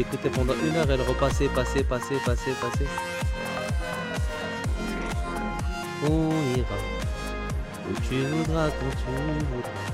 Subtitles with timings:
[0.00, 2.86] écouté pendant une heure, elle repassait, passait, passait, passait, passait.
[6.08, 6.78] On ira
[7.88, 9.12] où tu voudras, quand tu
[9.50, 9.86] voudras.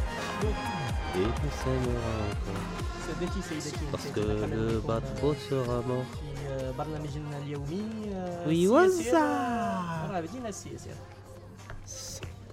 [1.15, 2.62] Et tu s'aimeras encore.
[3.06, 6.17] سادتي سيدتي Parce que سيدتي الحلال le بكم bateau sera mort.
[6.17, 9.08] في آه، برنامجنا اليومي آه، وي السياسية.
[9.11, 10.06] وزع.
[10.11, 10.91] راه بدينا السياسة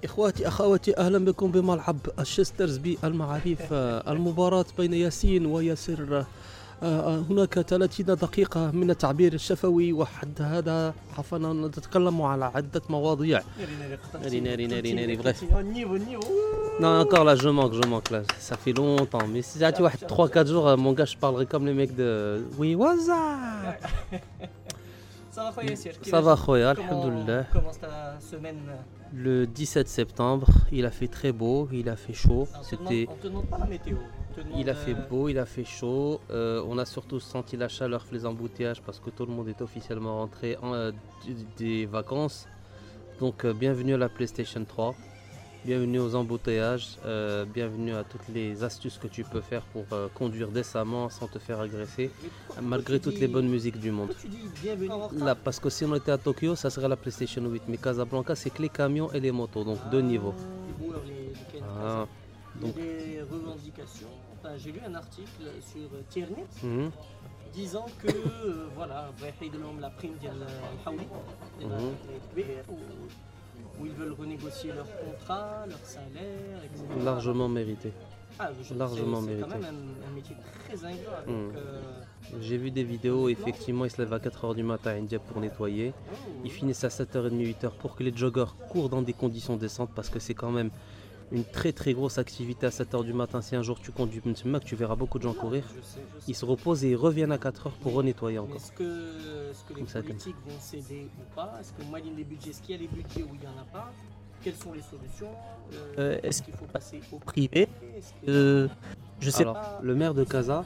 [0.06, 6.26] إخواتي أخواتي أهلا بكم بملعب الشسترز بالمعاريف آه، المباراة بين ياسين وياسر آه، آه،
[6.84, 13.42] هناك 30 دقيقة من التعبير الشفوي وحد هذا عفوا نتكلم على عدة مواضيع
[14.22, 15.58] ناري ناري، ناري ناري، ناري، bref.
[15.58, 16.28] النيفو النيفو
[16.80, 19.92] Non encore là je manque, je manque là, ça fait longtemps mais si tu vois
[19.92, 22.42] 3-4 jours euh, mon gars je parlerai comme les mecs de...
[22.58, 23.20] Oui waza
[25.36, 28.56] صافا خويا ياسر Ça va خويا alhamdoulilah كومونس تا سيمين
[29.14, 33.08] Le 17 septembre il a fait très beau, il a fait chaud, c'était...
[33.10, 33.98] On te demande pas la météo.
[34.57, 36.21] Il a fait euh, beau, il a fait chaud.
[36.31, 39.61] Euh, on a surtout senti la chaleur, les embouteillages parce que tout le monde est
[39.63, 40.93] officiellement rentré en, euh,
[41.57, 42.47] des vacances.
[43.21, 44.95] Donc euh, bienvenue à la PlayStation 3.
[45.65, 46.99] Bienvenue aux embouteillages.
[47.07, 51.27] euh, bienvenue à toutes les astuces que tu peux faire pour euh, conduire décemment sans
[51.27, 52.11] te faire agresser,
[52.61, 54.09] malgré toutes les bonnes musiques du monde.
[54.09, 55.25] Pourquoi tu dis bienvenue?
[55.25, 57.63] Là, parce que si on était à Tokyo, ça serait la PlayStation 8.
[57.69, 60.35] Mais Casablanca, c'est que les camions et les motos, donc deux niveaux.
[60.67, 62.07] Les boueurs, les- les Ken Ah,
[62.61, 64.09] donc- des revendications
[64.57, 66.91] j'ai lu un article sur euh, Tierney mm -hmm.
[67.53, 69.11] disant que euh, voilà,
[69.81, 70.33] la prime ben,
[71.61, 71.95] mhm.
[73.79, 76.83] où ils veulent renégocier leur contrat, leur salaire, etc.
[77.11, 77.91] Largement mérité.
[78.39, 79.45] Ah, je, Largement c'est, mérité.
[79.49, 81.23] C'est quand même un, métier très ingrat.
[81.27, 81.53] Mhm.
[81.57, 81.81] Euh,
[82.47, 85.41] j'ai vu des vidéos, effectivement, ils se lèvent à 4h du matin à India pour
[85.41, 85.89] nettoyer.
[85.95, 86.17] Oh.
[86.45, 90.11] Ils finissent à 7h30, 8h pour que les joggers courent dans des conditions décentes parce
[90.13, 90.71] que c'est quand même
[91.33, 93.43] une très très grosse activité à 7h du matin.
[93.43, 95.65] Si un jour tu conduis Mac, tu verras beaucoup de gens courir.
[96.29, 98.57] Ils se reposent et ils reviennent à 4h pour renettoyer encore.
[98.57, 99.13] Est-ce que,
[99.77, 101.59] les politiques vont céder ou pas?
[101.61, 103.61] Est-ce que Maline les budgets Est-ce qu'il y a les budgets où il n'y en
[103.61, 103.93] a pas?
[104.43, 105.31] Quelles sont les solutions?
[105.73, 107.67] Euh, euh, est-ce qu'il faut passer au privé?
[108.29, 108.69] Euh,
[109.19, 109.81] je sais Alors, pas.
[109.83, 110.65] Le maire de Casa,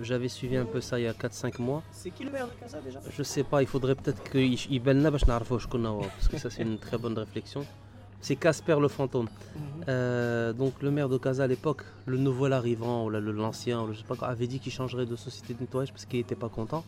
[0.00, 1.82] j'avais suivi un peu ça il y a 4-5 mois.
[1.90, 3.00] C'est qui le maire de Casa déjà?
[3.10, 7.18] Je sais pas, il faudrait peut-être qu'il Belna parce que ça c'est une très bonne
[7.18, 7.66] réflexion.
[8.20, 9.26] C'est Casper le fantôme.
[9.26, 9.60] Mhm.
[9.88, 14.04] Euh, donc le maire de Casa à l'époque, le nouvel arrivant ou l'ancien, je sais
[14.04, 16.84] pas quoi, avait dit qu'il changerait de société de nettoyage parce qu'il n'était pas content.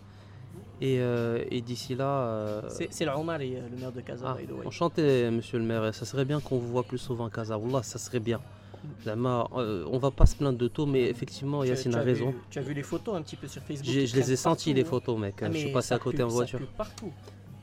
[0.82, 4.46] Et, euh, et d'ici là, euh, C'est le Omari, le maire de Casa, ah, by
[4.46, 4.66] the way.
[4.66, 7.56] enchanté Monsieur le maire, ça serait bien qu'on vous voit plus souvent à Casa.
[7.58, 8.40] Wallah, ça serait bien.
[9.04, 12.30] Zama, euh, on va pas se plaindre de tout, mais effectivement Yacine a raison.
[12.30, 14.72] vu- tu as vu les photos un petit peu sur Facebook Je les ai partout,
[14.72, 14.84] les hein.
[14.86, 15.34] photos, mec.
[15.42, 16.60] Ah, je suis passé à côté en voiture.
[16.78, 17.12] partout.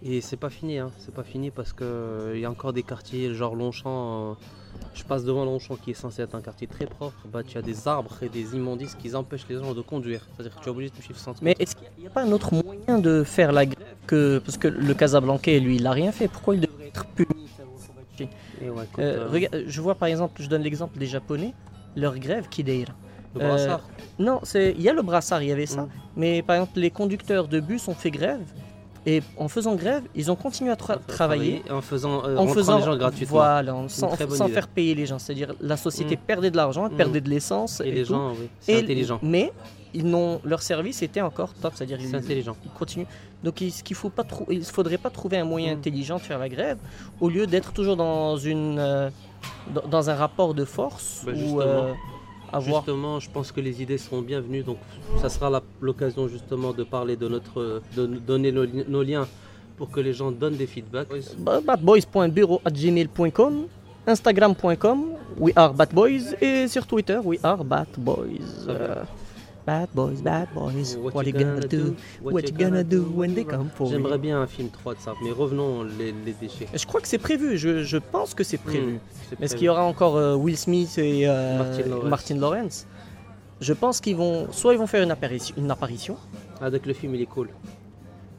[0.03, 0.91] Et c'est pas fini, hein.
[1.00, 4.31] c'est pas fini parce que euh, il y a encore des quartiers, genre Longchamp.
[4.31, 4.34] euh,
[4.94, 7.18] je passe devant Longchamp qui est censé être un quartier très propre.
[7.31, 10.28] Bah, tu as des arbres et des immondices qui empêchent les gens de conduire.
[10.36, 12.31] C'est-à-dire que tu es obligé de suivre sans Mais est-ce qu'il n'y a, pas un
[12.31, 14.40] autre moyen de faire la grève que.
[14.40, 16.28] Parce que le Casablancais, lui, il n'a rien fait.
[16.28, 17.47] Pourquoi il devrait être puni
[18.62, 21.53] Et ouais, écoute, Euh, regarde, Je vois par exemple, je donne l'exemple des Japonais,
[21.96, 22.94] leur grève qui d'ailleurs.
[23.34, 23.81] le brassard.
[24.19, 25.84] Non, c'est il y a le brassard, il y avait ça.
[25.84, 25.90] Mm.
[26.18, 28.41] Mais par exemple, les conducteurs de bus ont fait grève.
[29.09, 31.63] Et en faisant grève, ils ont continué à tra- travailler.
[31.72, 33.38] en faisant, euh, En faisant les gens gratuitement.
[33.38, 35.18] voilà, en- sans, faire payer les gens.
[35.18, 36.19] C'est-à-dire la société Mm.
[36.28, 36.95] perdait de l'argent, Mm.
[36.97, 38.09] perdait de l'essence Et et, les tout.
[38.09, 39.19] gens, oui, c'est intelligent.
[39.24, 39.54] Mais
[39.94, 42.57] ils n'ont leur service était encore top, c'est-à-dire C'est ils, intelligent.
[42.65, 43.06] ils continuent.
[43.45, 45.77] Donc il, ce qu'il faut pas trou- il faudrait pas trouver un moyen Mm.
[45.77, 46.77] intelligent de faire la grève
[47.21, 49.09] au lieu d'être toujours dans une euh,
[49.74, 51.94] dans, dans un rapport de force Bah, euh,
[52.51, 54.63] avoir Justement, je pense que les idées seront bienvenues.
[54.63, 54.77] Donc,
[55.21, 59.27] ça sera l'occasion justement de parler de notre, de donner nos, li- nos liens
[59.77, 61.07] pour que les gens donnent des feedbacks.
[61.39, 63.67] Ba- batboys.bureau@gmail.com
[64.07, 65.05] instagram.com
[65.38, 67.59] we are batboys et sur Twitter we are.
[68.69, 69.03] Euh,
[69.68, 71.94] bad boys bad boys What what, you gonna do?
[72.24, 75.00] what you gonna do when they come for you J'aimerais bien un film 3 de
[75.00, 76.68] ça, mais revenons les, les déchets.
[76.74, 79.00] je crois que c'est prévu je, je pense que c'est prévu Hmm,
[79.40, 82.10] Mais est-ce qu'il y aura encore euh, Will Smith et euh, Martin Lawrence.
[82.10, 82.88] Martin Lawrence?
[83.60, 86.16] Je pense qu'ils vont, soit ils vont faire une apparition, une apparition,
[86.62, 87.50] Ah, donc le film il est cool.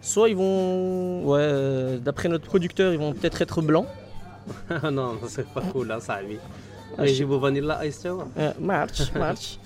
[0.00, 3.86] soit ils vont, ouais, euh, d'après notre producteur, ils vont peut-être être blancs.
[4.70, 6.20] Ah non, ça c'est pas cool là, ça
[6.96, 8.28] Mais je- j'ai beau vanilla ice tu vois.
[8.60, 9.58] March, march.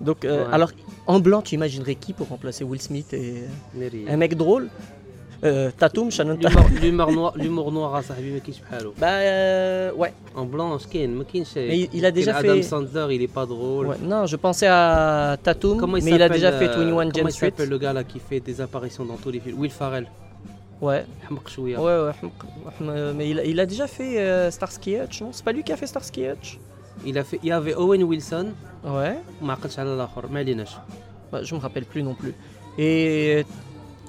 [0.00, 0.52] Donc, euh, ouais.
[0.52, 0.72] alors,
[1.06, 3.44] en blanc, tu imaginerais qui pour remplacer Will Smith et
[4.08, 4.68] un mec drôle
[5.44, 6.38] euh, Tatum, Shannon
[6.80, 8.60] L'humour noir, l'humour noir à Sahabi, mais qui
[8.98, 10.12] Bah, euh, ouais.
[10.34, 11.10] En blanc, skin,
[11.54, 12.50] mais il a déjà fait.
[12.50, 13.88] Adam Sandler, il est pas drôle.
[13.88, 17.10] Ouais, non, je pensais à Tatum, il mais il a déjà fait 21 James euh,
[17.14, 19.58] Comment s'appelle le gars là qui fait des apparitions dans tous les films?
[19.58, 20.06] Will Farrell.
[20.80, 21.04] Ouais.
[21.78, 23.12] Ouais, ouais.
[23.14, 25.30] Mais il a, il a déjà fait euh, Starsky Hutch, non?
[25.32, 26.58] C'est pas lui qui a fait Starsky Hutch?
[27.04, 28.52] Il, a fait, il y avait Owen Wilson.
[28.84, 29.18] Ouais.
[31.30, 32.34] Bah, je me rappelle plus non plus.
[32.78, 33.44] Et,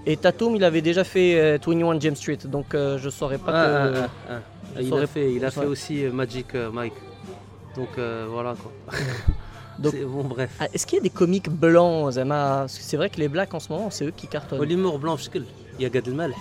[0.06, 4.08] et Tatum, il avait déjà fait euh, 21 James Street, donc euh, je saurais pas.
[4.80, 6.94] Il, saurais a fait, pas, il a fait aussi euh, Magic Mike.
[7.76, 7.90] Donc
[8.30, 8.72] voilà quoi.
[9.80, 10.50] Donc, est, bon, bref.
[10.60, 13.60] Ah, est-ce qu'il y a des comiques blancs, Zama C'est vrai que les blacks en
[13.60, 14.64] ce moment, c'est eux qui cartonnent.
[14.64, 15.44] L'humour blanc, il
[15.80, 16.34] y a Gad Elmaleh.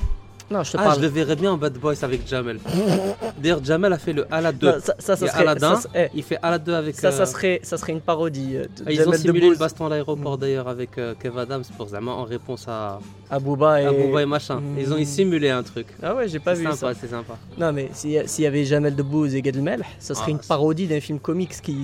[0.50, 0.94] Non, je te ah.
[0.96, 2.58] Je le verrais bien en Bad Boys avec Jamel.
[3.38, 4.81] D'ailleurs, Jamel a fait le Ala 2.
[4.81, 6.94] Ça, ça, serait, il fait Ala avec.
[6.94, 7.10] Ça, euh...
[7.10, 8.56] ça, serait, ça serait une parodie.
[8.56, 10.40] Euh, ah, ils ont simulé le baston à l'aéroport mm.
[10.40, 13.00] d'ailleurs avec euh, Kev Adams pour Zama en réponse à.
[13.28, 14.26] À Booba et.
[14.26, 14.60] Machin.
[14.60, 14.78] Mm.
[14.78, 15.88] Ils ont simulé un truc.
[16.02, 16.93] Ah ouais, j'ai pas vu ça.
[16.94, 17.37] C'est sympa.
[17.58, 19.56] Non, mais s'il y avait Jamel Debbouze et Gad
[19.98, 21.75] ça serait ah, une parodie d'un film comics qui,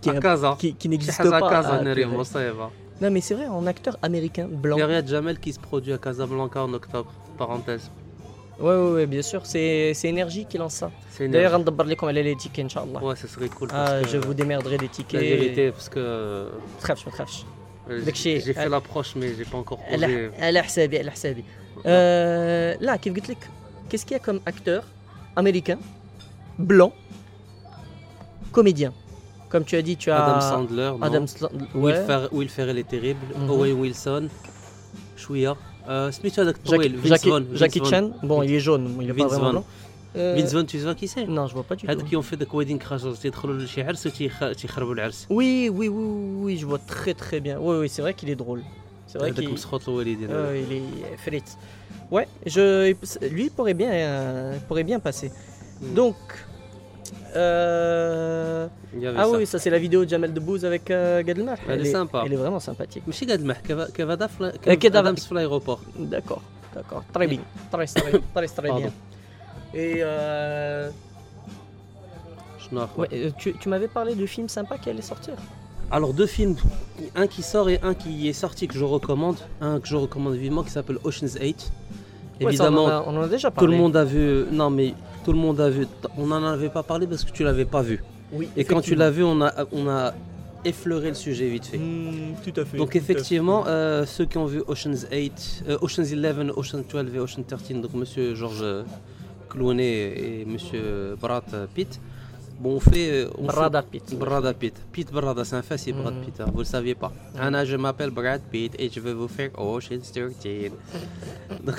[0.00, 0.56] qui, mmh.
[0.58, 1.40] qui, qui n'existe pas.
[1.40, 1.80] Ah,
[3.01, 3.01] à Casa Ah, ناريهم purée.
[3.01, 3.01] مصيبة.
[3.01, 4.77] non, mais c'est vrai, en acteur américain blanc.
[4.77, 7.11] Il y a Riyad Jamel qui se produit à Casablanca en octobre.
[7.37, 7.85] Parenthèse.
[8.59, 10.89] Ouais, ouais, ouais, bien sûr, c'est c'est Énergie qui lance ça.
[11.13, 12.99] C'est une D'ailleurs, on لكم على les tickets, Inch'Allah.
[13.03, 13.67] Ouais, ça serait cool.
[13.69, 15.21] parce Ah, que, je vous démerderai des tickets.
[15.21, 15.99] La vérité, parce que.
[15.99, 17.43] euh, ما تخافش ما تخافش
[17.89, 18.41] J'ai شيء.
[18.41, 19.93] j'ai fait l'approche, mais j'ai pas encore posé.
[19.93, 21.43] على على حسابي على حسابي
[21.85, 23.37] آه لا كيف قلت لك
[23.89, 24.83] qu'est-ce qu'il y a comme acteur
[25.39, 25.77] américain
[26.59, 26.91] blanc
[28.51, 28.91] comédien
[29.51, 32.05] comme tu as dit tu as Adam Sandler, non Adam Sandler Will, ouais.
[32.07, 33.25] Fer- Will Ferrell est terrible.
[33.35, 33.49] Mhm.
[33.51, 34.23] Owen Wilson.
[35.17, 35.55] شوية.
[35.87, 37.43] Euh, سميتو هذاك Jackie, الطويل Vince Jackie, Vaughn.
[37.43, 37.91] Vince Jackie Vaughn.
[37.91, 39.51] Chan bon il est jaune il est pas Vince vraiment Vaughn.
[39.51, 39.63] blanc
[40.15, 42.21] Euh, Vince Vaughn, tu sais qui c'est non je vois pas du tout هذوك يوم
[42.21, 46.05] في ذاك ويدين كراش تيدخلوا لشي عرس وتيخ- تيخربوا العرس oui oui oui
[46.45, 48.61] oui je vois très très bien oui oui c'est vrai qu'il est drôle
[49.07, 51.57] c'est vrai هذاك qu'il مسخوط الوالدين euh, il est frite
[52.11, 52.91] ouais je
[53.35, 55.29] lui il pourrait bien euh, il pourrait bien passer
[55.81, 55.93] Mm.
[56.01, 56.15] donc
[57.35, 58.40] euh,
[59.16, 61.38] ah oui, ça c'est la vidéo de Jamel Debbouze avec euh, Gad
[61.68, 62.22] Elle, est sympa.
[62.26, 63.02] Elle est vraiment sympathique.
[63.06, 65.80] Mais Gad Elmaleh, Kev Adams sur l'aéroport.
[65.96, 66.42] D'accord,
[66.74, 67.04] d'accord.
[67.12, 67.40] Très bien.
[67.70, 68.90] Très, très, très, très bien.
[69.74, 69.96] Et...
[70.00, 70.90] Euh,
[72.74, 75.34] euh, tu, tu m'avais parlé de films sympas qui allaient sortir.
[75.90, 76.56] Alors deux films,
[77.14, 80.34] un qui sort et un qui est sorti que je recommande, un que je recommande
[80.34, 81.70] vivement qui s'appelle Ocean's 8.
[82.40, 83.66] Évidemment, on, en a, déjà parlé.
[83.66, 84.94] Tout le monde a vu, non mais
[85.24, 85.86] tout le monde a vu.
[86.16, 88.02] On n'en avait pas parlé parce que tu l'avais pas vu.
[88.32, 90.14] Oui, Et quand tu l'as vu, on a on a
[90.64, 91.78] effleuré le sujet vite fait.
[91.78, 92.76] Hmm, tout à fait.
[92.76, 97.18] Donc effectivement, euh, ceux qui ont vu Ocean's 8, euh, Ocean's 11, Ocean's 12 et
[97.18, 98.84] Ocean 13, donc Monsieur Georges
[99.48, 101.44] Clooney et Monsieur Brad
[101.74, 102.00] Pitt,
[102.62, 104.18] bon on fait, euh, on fait- Brada Pitt.
[104.18, 104.74] Brada Pitt.
[104.92, 106.20] Pitt Brada, c'est un facile, Brad Mhm.
[106.24, 107.12] Pitt, hein, vous le saviez pas.
[107.38, 110.72] Anna, je m'appelle Brad Pitt et je vais vous faire Ocean's 13.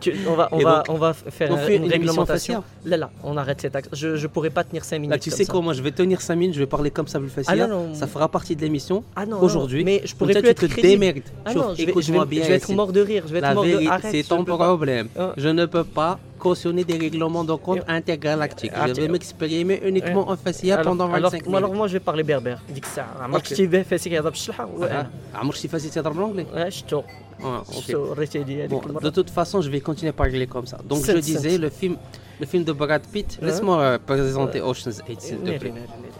[0.00, 2.62] Tu- on va, on Et va, donc, on va faire on fait une une réglementation.
[2.84, 3.88] Là, là, on arrête cet axe.
[3.92, 5.12] Je, je pourrais pas tenir 5 minutes.
[5.12, 7.18] Là, tu sais quoi, moi je vais tenir 5 minutes, je vais parler comme ça
[7.18, 7.58] plus facile.
[7.62, 7.94] Ah non, non.
[7.94, 9.02] Ça fera partie de l'émission.
[9.16, 11.22] Ah Aujourd'hui, mais je pourrais plus être te démerdes.
[11.44, 12.42] Ah non, je vais, je vais, écoute-moi bien.
[12.42, 13.24] je vais être mort de rire.
[13.26, 15.08] Je vais être mort de Arrête, c'est ton problème.
[15.18, 15.32] Ah.
[15.38, 18.71] Je ne peux pas cautionner des règlements de compte intergalactiques.
[18.73, 21.77] Ah, Je tu- vais m'exprimer uniquement en facial Alors- pendant alors, 25 moi, alors minutes.
[21.79, 23.45] moi je vais parler berbère ديك الساعه عمرك Ok.
[23.45, 27.43] شتي به فاسي كيهضر بالشلحه وانا Ah, عمرك شي فاسي تهضر بالانجلي آه، شتو Ah,
[27.69, 27.79] ok.
[27.79, 30.77] شتو ريتي هذيك Bon, de المره toute façon, je vais continuer à parler comme ça.
[30.89, 31.61] Donc, je Sept, disais, sept.
[31.65, 31.95] le film,
[32.41, 33.29] le film de Brad Pitt.
[33.41, 35.73] Hein Laisse-moi euh, présenter Ocean's 8, s'il te ناري- plaît.
[35.79, 36.17] ناري- ناري.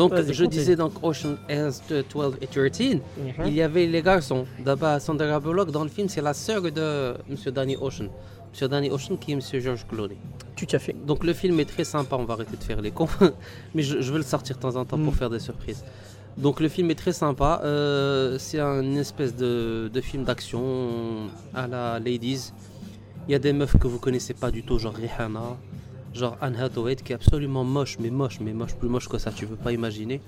[0.00, 0.48] Donc, Vas-y, je continue.
[0.56, 1.76] disais donc Ocean 11,
[2.12, 3.00] 12 et 13.
[3.00, 3.46] Mhm.
[3.48, 4.44] Il y avait les garçons.
[4.66, 6.86] D'abord, Sandra Bullock dans le film, c'est la sœur de
[7.30, 8.08] Monsieur Danny Ocean.
[8.51, 10.17] Monsieur Danny Ocean qui est Monsieur George Clooney.
[10.55, 12.91] tout à fait Donc le film est très sympa, on va arrêter de faire les
[12.91, 13.07] cons,
[13.75, 15.15] mais je, je vais le sortir de temps en temps pour Mm.
[15.15, 15.83] faire des surprises.
[16.37, 21.67] Donc le film est très sympa, euh, c'est une espèce de, de film d'action à
[21.67, 22.51] la Ladies.
[23.27, 25.57] Il y a des meufs que vous connaissez pas du tout, genre Rihanna,
[26.13, 29.31] genre Anne Hathaway qui est absolument moche, mais moche, mais moche, plus moche que ça,
[29.31, 30.21] tu peux pas imaginer.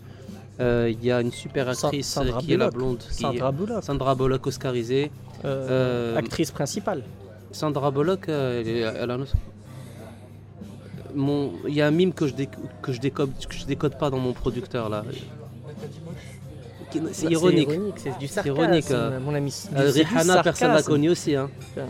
[0.60, 3.84] Euh, Il y a une super actrice Sandra qui est la blonde, qui Sandra Bullock
[3.84, 5.10] Sandra Bullock oscarisée.
[5.46, 7.04] Euh, actrice principale
[7.54, 9.34] Sandra Bullock, euh, elle, a un autre-
[11.16, 12.34] Mon- Il y a un mime que je,
[12.82, 15.04] que, je décode, que je décode pas dans mon producteur là.
[17.12, 17.70] C'est ironique.
[17.96, 21.36] c'est du sarcasme ironique, euh, mon ami Euh, Rihanna, personne la connaît aussi.
[21.36, 21.50] Hein.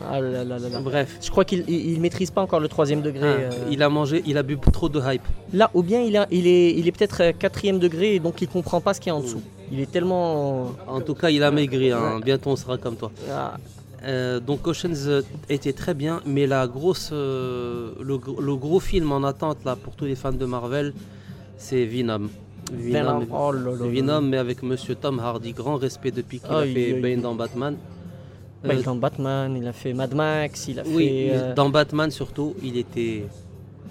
[0.09, 0.79] ah là là là.
[0.81, 1.17] Bref.
[1.21, 3.51] je crois qu'il il, il maîtrise pas encore le troisième degré Ah, euh.
[3.69, 5.23] Il a mangé, il a bu trop de hype.
[5.53, 8.47] là ou bien il, a, il est, il est peut-être quatrième degré et donc il
[8.47, 9.41] comprend pas ce qu'il y a en dessous
[9.73, 11.91] il est tellement En tout cas, il a maigri.
[11.91, 12.19] hein.
[12.23, 13.11] Bientôt, on sera comme toi.
[13.29, 13.55] ah,
[14.05, 15.07] Euh, donc Ocean's
[15.49, 19.75] était très bien, mais la grosse, euh, le, gr- le gros film en attente là
[19.75, 20.93] pour tous les fans de Marvel,
[21.57, 22.27] c'est Venom.
[22.71, 23.25] Venom.
[23.31, 23.87] Oh là là là.
[23.87, 27.35] Venom, mais avec Monsieur Tom Hardy, grand respect depuis qu'il a Aïe, fait Bane dans
[27.35, 27.75] Batman.
[28.65, 31.53] Il Euh, dans Batman, il a fait Mad Max, il a oui, fait.
[31.55, 33.25] dans Batman surtout, il était.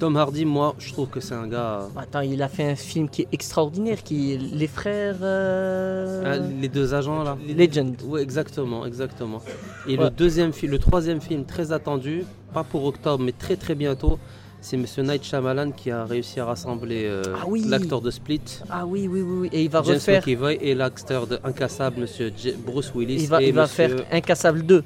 [0.03, 1.87] Tom Hardy, moi, je trouve que c'est un gars.
[1.97, 5.15] Attends, il a fait un film qui est extraordinaire, qui Les Frères.
[5.23, 7.39] euh, Ah, les deux agents là.
[7.57, 7.95] Legend.
[8.07, 9.41] Oui, exactement, exactement.
[9.87, 10.03] Et Ouais.
[10.07, 14.19] le deuxième film, le troisième film très attendu, pas pour octobre, mais très très bientôt,
[14.61, 17.65] C'est Monsieur Night Shyamalan qui a réussi à rassembler euh, Ah oui.
[17.69, 18.41] l'acteur de Split,
[18.71, 19.49] Ah oui, oui, oui, oui.
[19.53, 20.23] Et il va James refaire.
[20.27, 23.23] McAvoy, et l'acteur de Incassable, Monsieur J- Bruce Willis.
[23.23, 24.83] Il va, et il va monsieur- faire Incassable 2.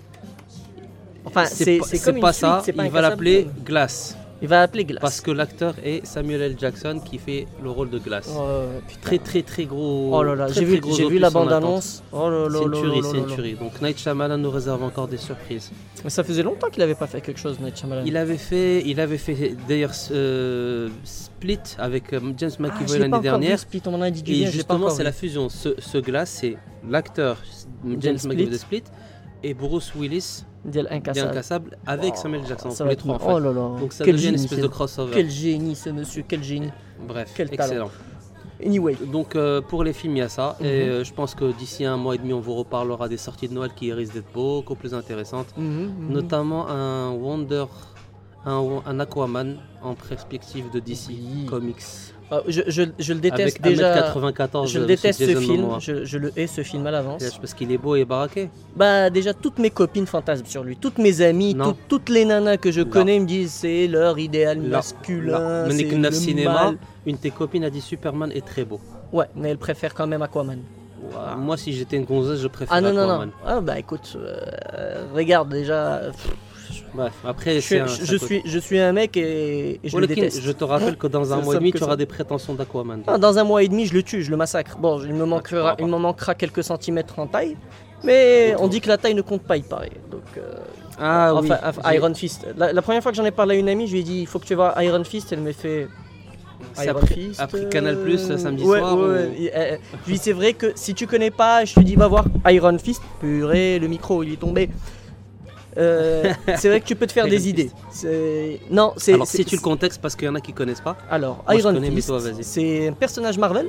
[1.27, 3.51] Enfin, c'est pas- comme une ça, suite, pas il va l'appeler 2.
[3.65, 4.17] Glass.
[4.43, 5.01] Il va l'appeler Glass.
[5.01, 6.57] Parce que l'acteur est Samuel L.
[6.59, 8.29] Jackson qui fait le rôle de Glass.
[8.37, 8.45] Oh,
[8.87, 9.01] putain.
[9.01, 10.11] Très très très gros.
[10.13, 12.03] Oh là là, j'ai vu, j'ai la en bande-annonce.
[12.13, 13.55] Oh là là C'est une tuerie, c'est une tuerie.
[13.55, 15.71] Donc Night Shyamalan nous réserve encore des surprises.
[16.05, 18.03] Mais ça faisait longtemps qu'il avait pas fait quelque chose, Night Shyamalan.
[18.05, 22.99] Il avait fait, il avait fait d'ailleurs euh, Split avec euh, James Ah, McAvoy pas
[22.99, 23.53] l'année dernière.
[23.53, 25.49] vu, Split, on m'en a dit du Et bien, pas justement, c'est la fusion.
[25.49, 26.57] Ce, ce glace, c'est
[26.89, 27.39] l'acteur
[28.01, 28.35] James Split.
[28.37, 28.83] McAvoy de Split
[29.49, 30.45] et Bruce Willis
[30.91, 31.31] Incassable.
[31.31, 32.85] incassable avec Oh, Samuel Jackson.
[32.87, 33.25] les trois en fait.
[33.33, 33.79] Oh là là.
[33.81, 35.13] Donc ça quel devient une génie, espèce ce- de crossover.
[35.15, 36.71] Quel génie ce monsieur, quel génie.
[37.07, 37.63] Bref, quel talent.
[37.65, 37.91] excellent.
[38.65, 38.97] Anyway.
[39.13, 40.57] Donc euh, pour les films, il y a ça.
[40.61, 40.67] Mhm.
[40.67, 43.49] Et euh, je pense que d'ici un mois et demi, on vous reparlera des sorties
[43.49, 45.49] de Noël qui risquent d'être beaucoup plus intéressantes.
[45.57, 46.13] Mhm, mhm.
[46.13, 47.67] Notamment un Wonder,
[48.45, 51.47] un, un Aquaman en perspective de DC Oui.
[51.47, 51.85] Comics.
[52.29, 54.11] Ah, je, je, je le déteste Avec déjà.
[54.13, 57.23] 1m94 Je le déteste ce film, je, je le hais ce film à l'avance.
[57.41, 58.51] Parce qu'il est beau et baraqué.
[58.75, 61.67] Bah déjà toutes mes copines fantasment sur lui, toutes mes amies, Non.
[61.73, 64.79] tout- toutes les nanas que je connais me disent c'est leur idéal Là.
[64.79, 66.79] masculin, Manic Neuf le Cinéma, mal.
[67.07, 68.81] une de tes copines a dit Superman est très beau.
[69.13, 70.59] Ouais, mais elle préfère quand même Aquaman.
[71.39, 73.27] Moi, si j'étais une gonzesse, je préfère Ah non non Aquaman.
[73.29, 73.33] non.
[73.47, 76.33] Ah bah écoute, euh, regarde déjà, pff,
[76.95, 77.87] Bref, après, je, un-
[78.19, 80.41] suis je suis un mec et, et je le déteste.
[80.43, 83.03] je te rappelle que dans un mois et demi, tu auras des prétentions d'Aquaman.
[83.07, 84.77] Ah, dans un mois et demi, je le tue, je le massacre.
[84.79, 87.57] Bon, il me pourras manquera, il me manquera quelques centimètres en taille,
[88.05, 89.91] mais on dit que la taille ne compte pas, il paraît.
[90.11, 90.55] Donc, euh,
[90.99, 91.59] Ah enfin,
[91.95, 92.47] Iron Fist.
[92.57, 94.21] La, la première fois que j'en ai parlé à une amie, je lui ai dit
[94.21, 95.33] il faut que tu vois Iron Fist.
[95.33, 95.89] Elle m'a fait
[96.83, 97.41] Iron après, Fist.
[97.41, 98.97] après Canal Plus euh, samedi ouais, soir.
[98.99, 101.97] ouais, euh, je lui dis c'est vrai que si tu connais pas, je te dis
[101.97, 103.03] va voir Iron Fist.
[103.21, 104.71] Purée, le micro il est tombé.
[105.79, 107.71] Euh, c'est vrai que tu peux te faire des idées.
[108.71, 109.13] Non, c'est.
[109.15, 110.97] Alors, c'est- si tu le contextes, parce qu'il y en a qui connaissent pas.
[111.11, 113.69] Alors, Moi, je Iron Fist, c'est un personnage Marvel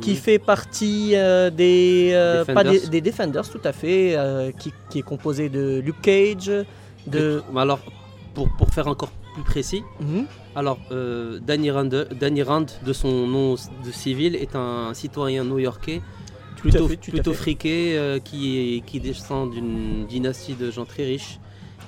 [0.00, 0.16] qui Mhm.
[0.16, 2.90] fait partie euh, des, euh, pas des, Defenders.
[2.90, 6.50] des Defenders, tout à fait, euh, qui, qui est composé de Luke Cage,
[7.06, 7.42] de.
[7.56, 7.80] Alors,
[8.34, 10.26] pour, pour faire encore plus précis, Mhm.
[10.56, 11.88] alors euh, Danny, Rand,
[12.20, 16.00] Danny Rand, de son nom de civil, est un citoyen new-yorkais
[16.70, 21.38] plutôt, fait, friqué euh, qui, descend d'une dynastie de gens très riches.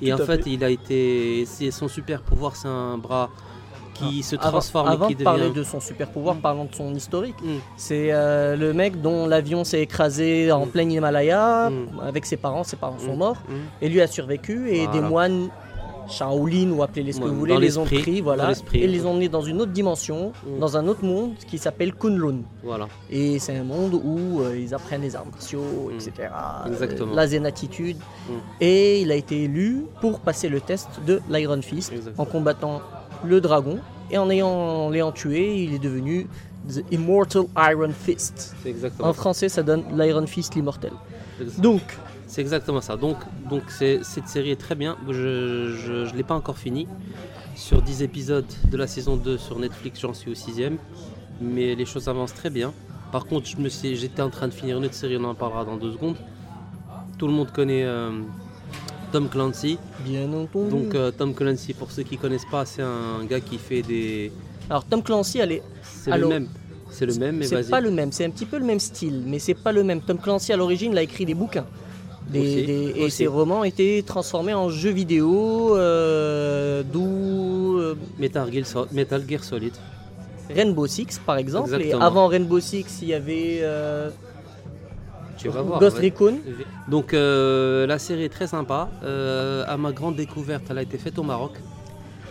[0.02, 0.50] Et Tout en fait, fait.
[0.50, 1.45] il a été.
[1.47, 3.30] c'est- Son super pouvoir, c'est un bras
[3.95, 5.25] qui se Avant- transforme Avant, et qui de devient.
[5.25, 7.37] parler de son super pouvoir, parlons de son historique.
[7.42, 7.54] Mm.
[7.78, 10.68] C'est euh, le mec dont l'avion s'est écrasé en Mm.
[10.68, 12.00] plein Himalaya Mm.
[12.00, 12.62] avec ses parents.
[12.62, 13.18] Ses parents sont Mm.
[13.18, 13.38] morts
[13.80, 14.68] et lui a survécu.
[14.71, 15.49] Et des moines
[16.08, 19.10] Shaolin ou appelez-les ce que Ouais, vous voulez, les ont pris, voilà, et les ont
[19.10, 20.58] emmenés dans une autre dimension, Mm.
[20.60, 22.42] dans un autre monde qui s'appelle Kunlun.
[22.62, 22.88] Voilà.
[23.10, 25.94] Et c'est un monde où euh, ils apprennent les arts martiaux, Mm.
[25.94, 26.12] etc.
[26.66, 27.12] Exactement.
[27.12, 27.96] euh, la zénatitude.
[27.96, 28.32] Mm.
[28.60, 32.22] Et il a été élu pour passer le test de l'Iron Fist Exactement.
[32.22, 32.82] en combattant
[33.25, 33.78] le dragon.
[34.10, 36.28] Et en ayant, l'ayant tué, il est devenu
[36.68, 38.54] The Immortal Iron Fist.
[38.64, 39.18] Exactement En ça.
[39.20, 40.92] français, ça donne l'Iron Fist l'immortel.
[41.58, 41.82] Donc,
[42.26, 42.97] C'est exactement ça.
[42.97, 43.16] Donc,
[43.49, 44.97] donc cette série est très bien.
[45.11, 46.87] Je ne l'ai pas encore fini.
[47.54, 50.76] Sur 10 épisodes de la saison 2 sur Netflix, j'en suis au 6ème.
[51.40, 52.73] Mais les choses avancent très bien.
[53.12, 55.35] Par contre, je me suis- j'étais en train de finir une autre série, on en
[55.35, 56.16] parlera dans deux secondes.
[57.18, 58.11] Tout le monde connaît euh,
[59.12, 59.78] Tom Clancy.
[60.04, 60.71] bien entendu.
[60.71, 64.33] Donc euh, Tom Clancy, pour ceux qui connaissent pas, c'est un gars qui fait des...
[64.68, 66.49] Alors, Tom Clancy, elle est- C'est le même.
[66.90, 68.12] C'est le même, mais c'est pas le même.
[68.12, 70.00] C'est un petit peu le même style, mais c'est pas le même.
[70.00, 71.66] Tom Clancy, à l'origine, il a écrit des bouquins.
[72.28, 73.16] Des- Aussi, des- et aussi.
[73.18, 79.45] ses romans étaient transformés en jeux vidéo, euh, d'où euh, Metal Gear, Sol- Metal Gear
[79.45, 79.73] Solid.
[80.54, 81.68] Rainbow Six par exemple.
[81.73, 82.00] Exactement.
[82.00, 84.11] Et avant Rainbow Six, il y avait euh,
[85.38, 85.78] Tu vas voir.
[85.80, 86.06] Ghost ouais.
[86.06, 86.38] Recon.
[86.88, 88.88] Donc la série est très sympa.
[89.68, 91.52] À ma grande découverte, elle a été faite au Maroc.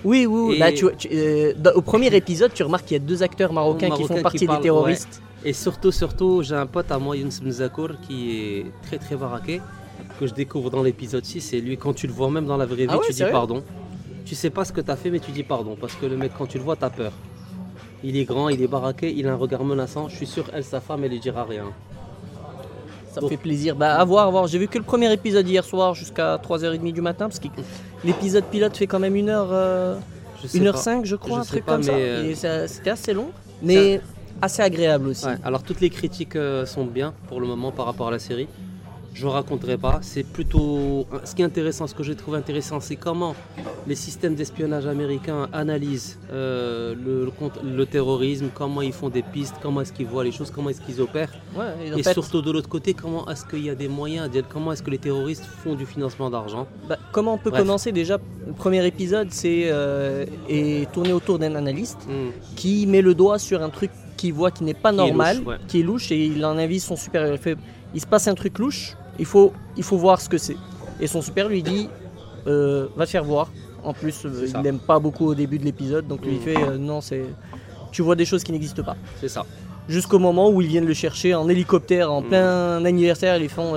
[0.03, 0.63] Oui, oui, oui.
[0.67, 1.09] Et- tu, tu-
[1.57, 4.21] dans- au premier épisode, tu remarques qu'il y a deux acteurs marocains, qui font qui
[4.21, 5.21] partie des terroristes.
[5.43, 9.61] Et surtout, surtout, j'ai un pote à moi, Younes Mzakour, qui est très très baraqué,
[10.19, 11.53] que je découvre dans l'épisode 6.
[11.53, 13.23] Et lui, quand tu le vois même dans la vraie vie, Ah ouais, tu dis
[13.31, 13.63] pardon.
[14.25, 15.77] Tu sais pas ce que t'as fait, mais tu dis pardon.
[15.79, 17.11] Parce que le mec, quand tu le vois, t'as peur.
[18.03, 20.09] Il est grand, il est baraqué, il a un regard menaçant.
[20.09, 21.65] Je suis sûr, elle, sa femme, elle lui dira rien.
[23.11, 23.75] Ça me fait plaisir.
[23.75, 24.47] Bah, à voir, à voir.
[24.47, 27.47] J'ai vu que le premier épisode hier soir jusqu'à 3h30 du matin, parce que
[28.03, 29.29] l'épisode pilote fait quand même 1h.
[29.51, 29.97] euh,
[30.43, 31.03] Je sais 1h05 pas.
[31.05, 31.93] je crois, Je un truc pas, comme ça.
[31.93, 33.29] euh, C'était assez long,
[33.63, 34.01] mais
[34.41, 35.25] assez agréable aussi.
[35.25, 38.19] Ouais, alors toutes les critiques euh, sont bien pour le moment par rapport à la
[38.19, 38.47] série.
[39.15, 39.99] Je raconterai pas.
[40.01, 41.07] C'est plutôt.
[41.23, 43.33] Ce qui est intéressant, ce que j'ai trouvé intéressant, c'est comment
[43.87, 47.31] les systèmes d'espionnage américains analysent euh, le,
[47.63, 50.81] le terrorisme, comment ils font des pistes, comment est-ce qu'ils voient les choses, comment est-ce
[50.81, 51.33] qu'ils opèrent.
[51.55, 53.87] Ouais, et en Et fait, surtout de l'autre côté, comment est-ce qu'il y a des
[53.87, 56.67] moyens, comment est-ce que les terroristes font du financement d'argent.
[56.89, 57.61] bah, comment on peut Bref.
[57.63, 57.91] commencer?
[57.91, 58.17] Déjà
[58.47, 62.31] Le premier épisode, c'est euh, est tourné autour d'un analyste Hmm.
[62.55, 65.37] qui met le doigt sur un truc qu'il voit qui n'est pas Qui est normal,
[65.37, 65.55] louche, ouais.
[65.67, 67.33] qui est louche, et il en invite son supérieur.
[67.33, 67.57] Il, fait,
[67.93, 70.57] il se passe un truc louche, il faut, il faut voir ce que c'est.
[70.99, 71.89] Et son supérieur lui dit
[72.47, 73.49] euh, Va te faire voir.
[73.83, 76.41] En plus, euh, il n'aime pas beaucoup au début de l'épisode, donc lui il Mm.
[76.43, 77.23] fait euh, Non, c'est.
[77.91, 78.95] Tu vois des choses qui n'existent pas.
[79.21, 79.45] C'est ça.
[79.87, 82.25] Jusqu'au moment où ils viennent le chercher en hélicoptère en Mm.
[82.27, 83.73] plein anniversaire, ils lui font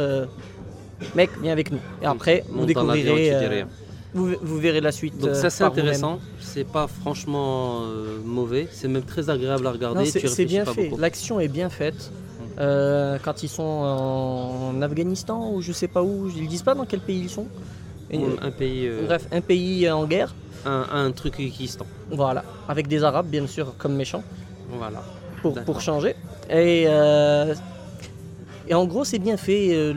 [1.14, 1.78] Mec, viens avec nous.
[2.02, 3.64] Et après, vous découvrirez.
[4.14, 5.18] vous, vous verrez la suite.
[5.18, 10.07] Donc ça c'est intéressant, c'est pas franchement euh, mauvais, c'est même très agréable à regarder.
[10.07, 10.90] C'est bien pas fait.
[10.99, 12.11] L'action est bien faite.
[12.59, 16.85] Euh, quand ils sont en Afghanistan ou je sais pas où, ils disent pas dans
[16.87, 17.47] quel pays ils sont.
[18.11, 20.35] Et, un pays, euh, Bref, un pays en guerre,
[20.65, 21.85] un, un truc Kyrgyzstan.
[22.11, 24.25] voilà, avec des Arabes bien sûr comme méchants
[24.71, 25.03] Voilà.
[25.43, 26.17] pour, pour changer.
[26.50, 27.55] Et, euh,
[28.69, 29.71] et en gros, c'est bien fait.
[29.73, 29.95] Euh,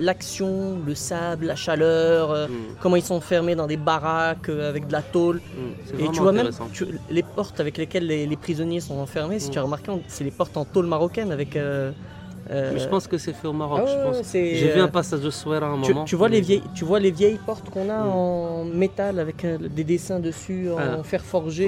[0.00, 2.50] l'action, le sable, la chaleur, euh, mm.
[2.80, 5.36] comment ils sont fermés dans des baraques euh, avec de la tôle.
[5.36, 6.00] Mm.
[6.00, 6.50] Et tu vois même
[7.10, 9.52] les portes avec lesquelles les, prisonniers sont enfermés, si mm.
[9.52, 11.56] tu as remarqué, c'est les portes en tôle marocaine avec.
[12.50, 13.88] Mais je pense que c'est fait au Maroc.
[13.88, 16.04] Ah J'ai vu un passage de Souaira à un tu, moment.
[16.04, 19.84] Tu vois, les vieilles, tu vois les vieilles portes qu'on a en métal avec des
[19.84, 21.02] dessins dessus, en ah.
[21.04, 21.66] fer forgé.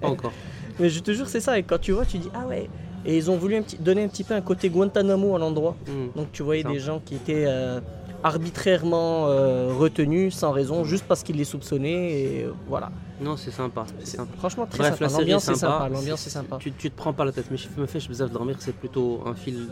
[0.00, 0.32] Pas encore.
[0.80, 1.58] Mais je te jure, c'est ça.
[1.58, 2.68] Et quand tu vois, tu dis ah ouais.
[3.04, 5.76] Et ils ont voulu un petit, donner un petit peu un côté Guantanamo à l'endroit.
[5.86, 6.16] Hmm.
[6.16, 7.80] Donc tu voyais des gens qui étaient euh,
[8.22, 12.20] arbitrairement euh, retenus sans raison, juste parce qu'ils les soupçonnaient.
[12.20, 12.90] Et euh, voilà.
[13.20, 13.84] Non, c'est sympa.
[14.04, 15.04] c'est franchement très Bref, sympa.
[15.04, 15.88] la série est sympa.
[15.90, 16.58] L'ambiance est sympa.
[16.60, 19.22] Tu, tu te prends pas la tête, mais je me fais bzaf dormir, c'est plutôt
[19.26, 19.68] un fil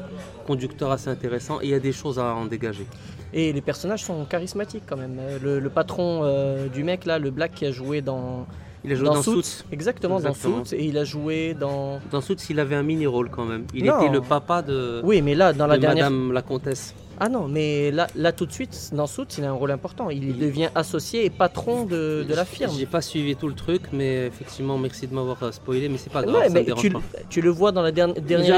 [0.46, 2.86] conducteur assez intéressant et il y a des choses à en dégager.
[3.32, 5.20] Et les personnages sont charismatiques quand même.
[5.42, 6.24] Le, le patron
[6.72, 8.46] du mec là, le black qui a joué dans,
[8.86, 9.64] Il a joué dans, dans, Suits, Suits.
[9.72, 10.58] exactement, Exactement.
[10.58, 12.00] dans Suits, et il a joué dans.
[12.12, 13.66] Dans Suits, il avait un mini-rôle quand même.
[13.74, 14.00] Il Non.
[14.00, 16.10] était le papa de, Oui, mais là dans la de dernière.
[16.10, 16.94] Madame la Comtesse.
[17.18, 20.10] Ah non, mais là, là tout de suite, dans Suits, il a un rôle important.
[20.10, 22.72] Il devient associé et patron de, de la firme.
[22.78, 26.12] J'ai pas suivi tout le truc, mais effectivement, merci de m'avoir euh, spoilé, mais c'est
[26.12, 27.00] pas grave, Ouais, ça me mais dérange tu, pas.
[27.30, 28.14] tu le vois dans le dernier,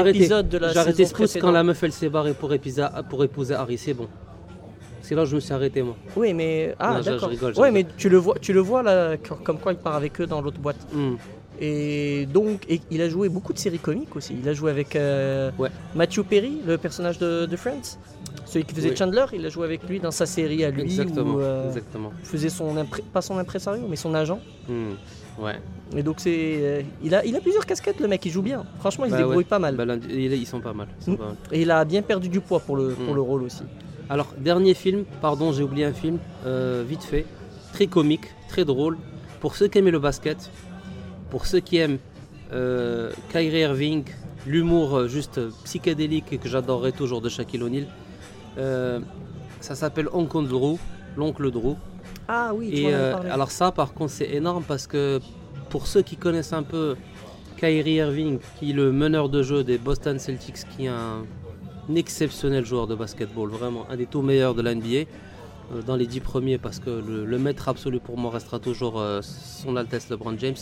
[0.09, 3.77] épisode de la J'ai arrêté Spooks quand la meuf elle s'est barrée pour épouser Harry,
[3.77, 4.07] c'est bon.
[5.09, 5.95] C'est là où je me suis arrêté moi.
[6.15, 7.29] Oui, mais ah d'accord.
[7.29, 7.53] rigole.
[7.73, 10.27] mais tu le vois, tu le vois là, co- comme quoi il part avec eux
[10.27, 10.77] dans l'autre boîte.
[10.93, 11.15] Hmm.
[11.59, 14.35] Et donc, et il a joué beaucoup de séries comiques aussi.
[14.39, 15.69] Il a joué avec euh, Ouais.
[15.95, 17.97] Matthew Perry, le personnage de, de Friends,
[18.45, 18.95] celui qui faisait Oui.
[18.95, 19.25] Chandler.
[19.33, 21.33] Il a joué avec lui dans sa série à lui Exactement.
[21.33, 22.11] où euh, Exactement.
[22.19, 22.75] il faisait son
[23.11, 24.39] pas son impresario, mais son agent.
[24.67, 24.91] Hmm.
[25.43, 25.55] Ouais.
[25.97, 27.99] Et donc c'est, euh, il a, il a plusieurs casquettes.
[27.99, 28.63] Le mec, il joue bien.
[28.77, 29.43] Franchement, il Bah se débrouille ouais.
[29.43, 29.75] pas mal.
[29.75, 30.87] Bah, ils sont pas mal.
[30.99, 31.17] ils sont Hmm.
[31.17, 31.35] pas mal.
[31.51, 33.15] Et il a bien perdu du poids pour le, pour Mm.
[33.15, 33.63] le rôle aussi.
[34.09, 37.25] Alors, dernier film, pardon, j'ai oublié un film, euh, vite fait,
[37.73, 38.97] très comique, très drôle.
[39.39, 40.49] Pour ceux qui aiment le basket,
[41.29, 41.99] pour ceux qui aiment
[42.51, 44.03] euh, Kyrie Irving,
[44.47, 47.85] l'humour euh, juste psychédélique et que j'adorerais toujours de Shaquille O'Neal,
[48.57, 48.99] euh,
[49.61, 50.77] ça s'appelle Uncle Drew,
[51.15, 51.75] l'oncle Drew.
[52.27, 55.19] Ah oui, tu Et alors ça, par contre, c'est énorme parce que
[55.69, 56.95] pour ceux qui connaissent un peu
[57.57, 61.25] Kyrie Irving, qui est le meneur de jeu des Boston Celtics, qui est un
[61.95, 66.07] exceptionnel joueur de basketball, vraiment un des tout meilleurs de la NBA, euh, dans les
[66.07, 70.09] dix premiers, parce que le, le maître absolu pour moi restera toujours euh, son Altesse
[70.09, 70.55] LeBron James,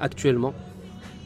[0.00, 0.52] actuellement.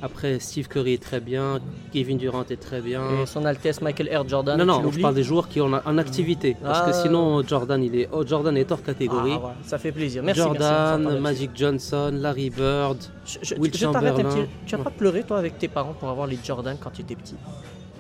[0.01, 1.59] Après, Steve Curry est très bien,
[1.93, 3.03] Kevin Durant est très bien.
[3.21, 4.57] Et son Altesse Michael Air Jordan.
[4.57, 6.57] Non, non, je parle des joueurs qui ont en activité.
[6.63, 7.03] Parce que Ah.
[7.03, 9.33] sinon, Jordan, il est, oh, Jordan est hors catégorie.
[9.35, 10.23] Ah, ça fait plaisir.
[10.23, 10.41] Merci.
[10.41, 12.99] Jordan, merci, Magic Johnson, Larry Bird.
[13.27, 14.31] Je, je- Will je t'arrête un Chamberlain.
[14.45, 14.49] petit.
[14.67, 17.17] Tu as pas pleuré toi avec tes parents pour avoir les Jordan quand tu étais
[17.17, 17.35] petit?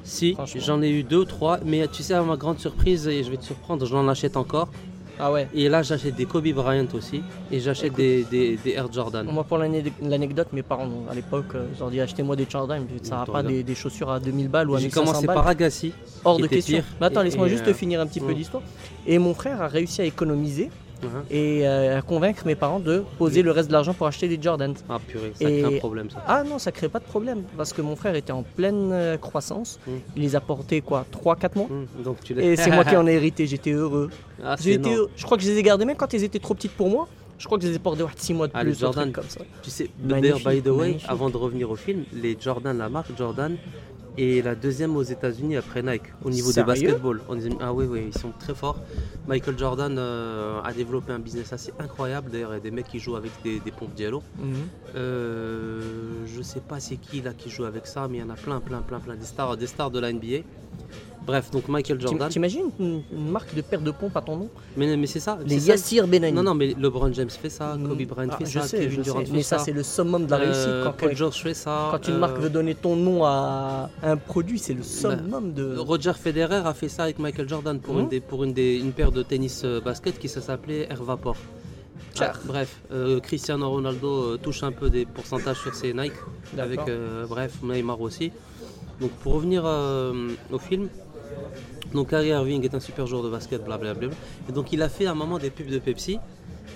[0.08, 3.22] Si, j'en ai eu deux ou trois, mais tu sais, à ma grande surprise, et
[3.22, 4.68] je vais te surprendre, j'en achète encore.
[5.20, 5.48] Ah ouais.
[5.52, 9.26] Et là, j'achète des Kobe Bryant aussi, et j'achète des, des, des Air Jordan.
[9.30, 12.86] Moi pour l'ane- l'anecdote, mes parents à l'époque, euh, je leur dis achetez-moi des Jordan,
[12.88, 15.26] ils ça Toi, pas des, des chaussures à 2000 balles ou à J'ai 1500 commencé
[15.26, 15.36] balles.
[15.36, 15.92] par Agassi.
[16.24, 16.78] Hors de question.
[16.78, 16.84] pire.
[17.00, 18.36] Mais attends, laisse-moi juste euh, finir un petit peu mm.
[18.36, 18.62] l'histoire.
[19.06, 20.70] Et mon frère a réussi à économiser.
[21.30, 24.38] Et euh, à convaincre mes parents de poser le reste de l'argent pour acheter des
[24.40, 24.74] Jordan.
[24.88, 26.22] Ah purée, ça Et- crée un problème ça.
[26.26, 29.16] Ah non, ça crée pas de problème parce que mon frère était en pleine euh,
[29.16, 29.78] croissance.
[29.86, 29.90] Mm.
[30.16, 31.68] Il les a portés quoi 3-4 mois
[32.04, 34.10] Donc tu l'as Et c'est moi qui en ai hérité, j'étais heureux.
[34.44, 36.72] Ah, été, je crois que je les ai gardés même quand ils étaient trop petites
[36.72, 37.08] pour moi.
[37.38, 39.12] Je crois que je les ai portés 6 mois de Ah, les plus, truc Jordan.
[39.12, 39.40] comme ça.
[39.62, 41.06] Tu sais, d'ailleurs, by the way, magnifique.
[41.08, 43.56] avant de revenir au film, les Jordan, la marque Jordan,
[44.20, 47.20] Et la deuxième aux États-Unis après Nike, au niveau Sérieux du basketball.
[47.28, 48.80] On ah oui, oui, ils sont très forts.
[49.28, 52.28] Michael Jordan euh, a développé un business assez incroyable.
[52.32, 54.24] D'ailleurs, il y a des mecs qui jouent avec des, des pompes Diallo.
[54.36, 54.54] Mhm.
[54.96, 55.80] Euh,
[56.26, 58.34] je sais pas c'est qui là qui joue avec ça, mais il y en a
[58.34, 59.14] plein, plein, plein, plein.
[59.14, 60.42] Des stars, des stars de la NBA.
[61.28, 62.28] Bref, donc Michael Jordan.
[62.30, 65.38] T'imagines une, une marque de paire de pompes à ton nom Mais, mais c'est ça.
[65.44, 65.72] Les c'est ça.
[65.72, 66.32] Yassir Benani.
[66.32, 67.86] Non, non, mais LeBron James fait ça, Mm.
[67.86, 69.26] Kobe Bryant Ah, fait je ça, sais, Kevin je Durant sais.
[69.26, 69.64] fait Mais ça, ça.
[69.66, 70.66] c'est le summum de la réussite.
[70.66, 71.88] Euh, Quand, Paul George fait ça.
[71.92, 75.76] quand une euh, marque veut donner ton nom à un produit, c'est le summum de.
[75.76, 78.00] Roger Federer a fait ça avec Michael Jordan pour, Mhm.
[78.00, 81.36] une, des- pour une, des- une paire de tennis euh, basket qui s'appelait Air Vapor.
[82.20, 86.14] Ah, bref, euh, Cristiano Ronaldo euh, touche un peu des pourcentages sur ses Nike,
[86.56, 86.86] avec D'accord.
[86.88, 88.32] euh, bref Neymar aussi.
[89.00, 90.88] Donc pour revenir euh, au film,
[91.92, 94.08] donc Kyrie Irving est un super joueur de basket, blablabla.
[94.48, 96.18] Et donc il a fait à un moment des pubs de Pepsi.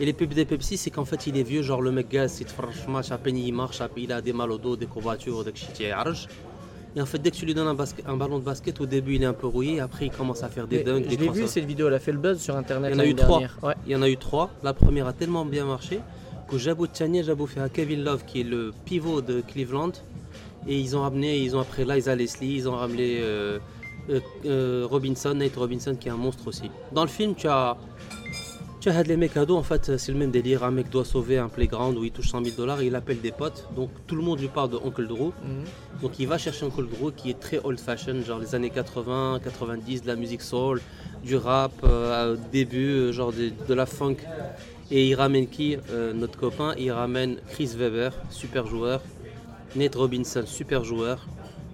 [0.00, 2.38] Et les pubs de Pepsi, c'est qu'en fait il est vieux, genre le mec gaz,
[2.40, 5.44] il te franchement, à peine il marche, il a des mal au dos, des courbatures,
[5.44, 8.44] des chichis Et en fait, dès que tu lui donnes un, basket- un ballon de
[8.44, 11.04] basket, au début il est un peu rouillé, après il commence à faire des dunks,
[11.10, 12.92] je l'ai vu cette vidéo, elle a fait le buzz sur internet.
[12.94, 13.40] Il y en a eu trois.
[13.62, 13.74] Ouais.
[13.86, 14.50] Il y en a eu trois.
[14.62, 16.00] La première a tellement bien marché
[16.48, 19.92] que Jabou Tchania, Jabou fait à Kevin Love, qui est le pivot de Cleveland.
[20.66, 23.58] Et ils ont ramené, ils ont après Liza Leslie, ils ont ramené euh,
[24.90, 26.70] Robinson, Nate Robinson, qui est un monstre aussi.
[26.92, 27.76] Dans le film, tu as.
[28.80, 30.64] Tu as les mecs ados, en fait, c'est le même délire.
[30.64, 33.30] Un mec doit sauver un playground où il touche 100 000 dollars, il appelle des
[33.30, 33.68] potes.
[33.76, 35.26] Donc tout le monde lui parle de Uncle Drew.
[35.26, 35.64] Mhm.
[36.02, 39.38] Donc il va chercher Uncle Drew qui est très old fashion, genre les années 80,
[39.44, 40.80] 90, de la musique soul,
[41.22, 44.16] du rap, euh, au début, euh, genre de, de la funk.
[44.90, 49.00] Et il ramène qui Euh, Notre copain, il ramène Chris Weber, super joueur,
[49.76, 51.24] Nate Robinson, super joueur,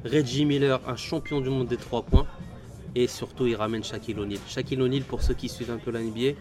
[0.05, 2.27] Reggie Miller, un champion du monde des 3 points.
[2.95, 4.39] Et surtout, il ramène Shaquille O'Neal.
[4.49, 6.37] Shaquille O'Neal, pour ceux qui suivent un peu la NBA,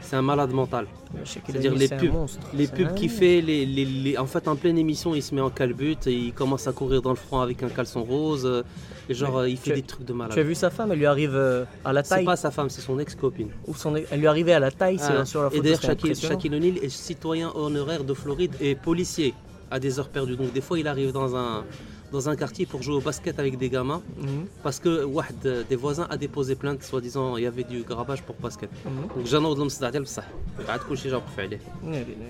[0.00, 0.86] c'est un malade mental.
[1.24, 2.38] C'est-à-dire les c'est un pubs- monstre.
[2.54, 5.34] Les C'est pubs qu'il fait, les, les- les- en fait en pleine émission, il se
[5.34, 8.46] met en calbute et il commence à courir dans le front avec un caleçon rose.
[8.46, 8.62] euh,
[9.10, 10.32] Et genre, euh, il fait as- des trucs de malade.
[10.32, 12.24] Tu as vu sa femme, elle lui arrive euh, à la C'est taille.
[12.24, 13.50] pas sa femme, c'est son ex-copine.
[13.66, 13.94] Ou son...
[14.10, 15.60] Elle lui arrivait à la taille, c'est Ah, sur la photo.
[15.60, 16.14] et d'ailleurs, Shaquille.
[16.14, 19.34] Shaquille O'Neal est citoyen honoraire de Floride et policier
[19.70, 20.36] à des heures perdues.
[20.36, 21.64] Donc des fois, il arrive dans un,
[22.12, 24.02] dans un quartier pour jouer au basket avec des gamins.
[24.18, 24.46] Mhm.
[24.62, 28.36] Parce que euh, des voisins a déposé plainte, soi-disant il y avait du gravage pour
[28.36, 28.70] basket.
[28.84, 29.08] Mhm.
[29.16, 29.26] Donc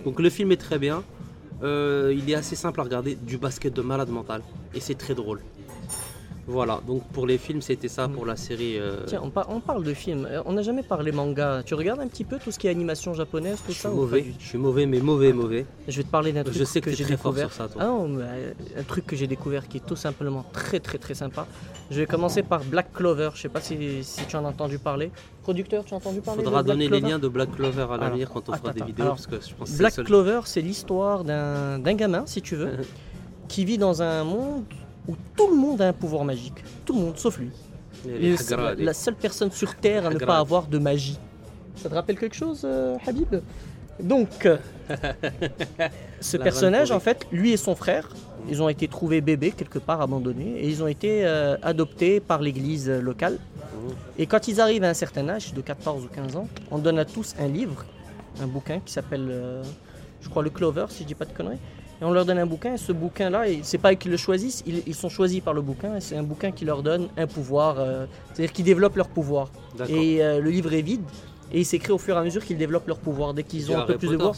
[0.05, 1.03] Donc le film est très bien,
[1.63, 4.43] euh, il est assez simple à regarder, du basket de malade mental.
[4.75, 5.41] Et c'est très drôle.
[6.51, 8.09] Voilà, donc pour les films, c'était ça.
[8.09, 8.79] Pour la série.
[8.79, 10.27] euh, Tiens, on, par- on parle de films.
[10.29, 11.63] Euh, On n'a jamais parlé manga.
[11.65, 14.23] Tu regardes un petit peu tout ce qui est animation japonaise, tout je ça mauvais.
[14.23, 15.65] du Je suis mauvais, mais mauvais, mauvais.
[15.87, 17.53] Je vais te parler d'un truc Je sais que, j'ai très fort découvert.
[17.53, 17.83] sur ça, toi.
[17.85, 20.99] Ah non, mais, euh, un truc que j'ai découvert qui est tout simplement très très
[20.99, 21.47] très sympa.
[21.91, 23.31] Je vais commencer par Black Clover.
[23.35, 25.11] Je sais pas si, si tu en as entendu parler.
[25.43, 27.97] Producteur, tu as entendu parler faudra de Black donner les liens de Black Clover à
[27.97, 28.87] l'avenir quand on fera des attends.
[28.87, 29.05] vidéos.
[29.05, 32.71] Alors, parce que je pense Black Clover, c'est l'histoire d'un d'un gamin, si tu veux,
[33.49, 34.65] qui vit dans un monde
[35.09, 36.65] où tout le monde a un pouvoir magique.
[36.85, 37.51] Tout le monde, sauf lui.
[38.07, 41.19] Les Il est Hagra, la, seule personne sur Terre à ne pas avoir de magie.
[41.77, 43.37] Ça te rappelle quelque chose, euh, Habib?
[44.03, 44.57] Donc, euh,
[46.21, 48.09] ce personnage, en fait, lui et son frère,
[48.49, 52.41] ils ont été trouvés bébés quelque part abandonnés et ils ont été euh, adoptés par
[52.41, 53.35] l'église locale.
[53.35, 53.95] Mhm.
[54.19, 56.99] Et quand ils arrivent à un certain âge, de 14 ou 15 ans, on donne
[56.99, 57.85] à tous un livre,
[58.41, 59.63] un bouquin qui s'appelle, euh,
[60.21, 61.59] je crois, le Clover, si je dis pas de conneries.
[62.01, 64.63] Et on leur donne un bouquin, et ce bouquin-là, c'est pas eux qui le choisissent,
[64.67, 67.77] ils, ils sont choisis par le bouquin, c'est un bouquin qui leur donne un pouvoir,
[67.79, 69.51] euh, c'est-à-dire qu'ils développent leur pouvoir.
[69.89, 71.03] Et euh, le livre est vide,
[71.53, 73.35] et il s'écrit au fur et à mesure qu'ils développent leur pouvoir.
[73.35, 74.35] Dès qu'ils ont un peu plus de pouvoir,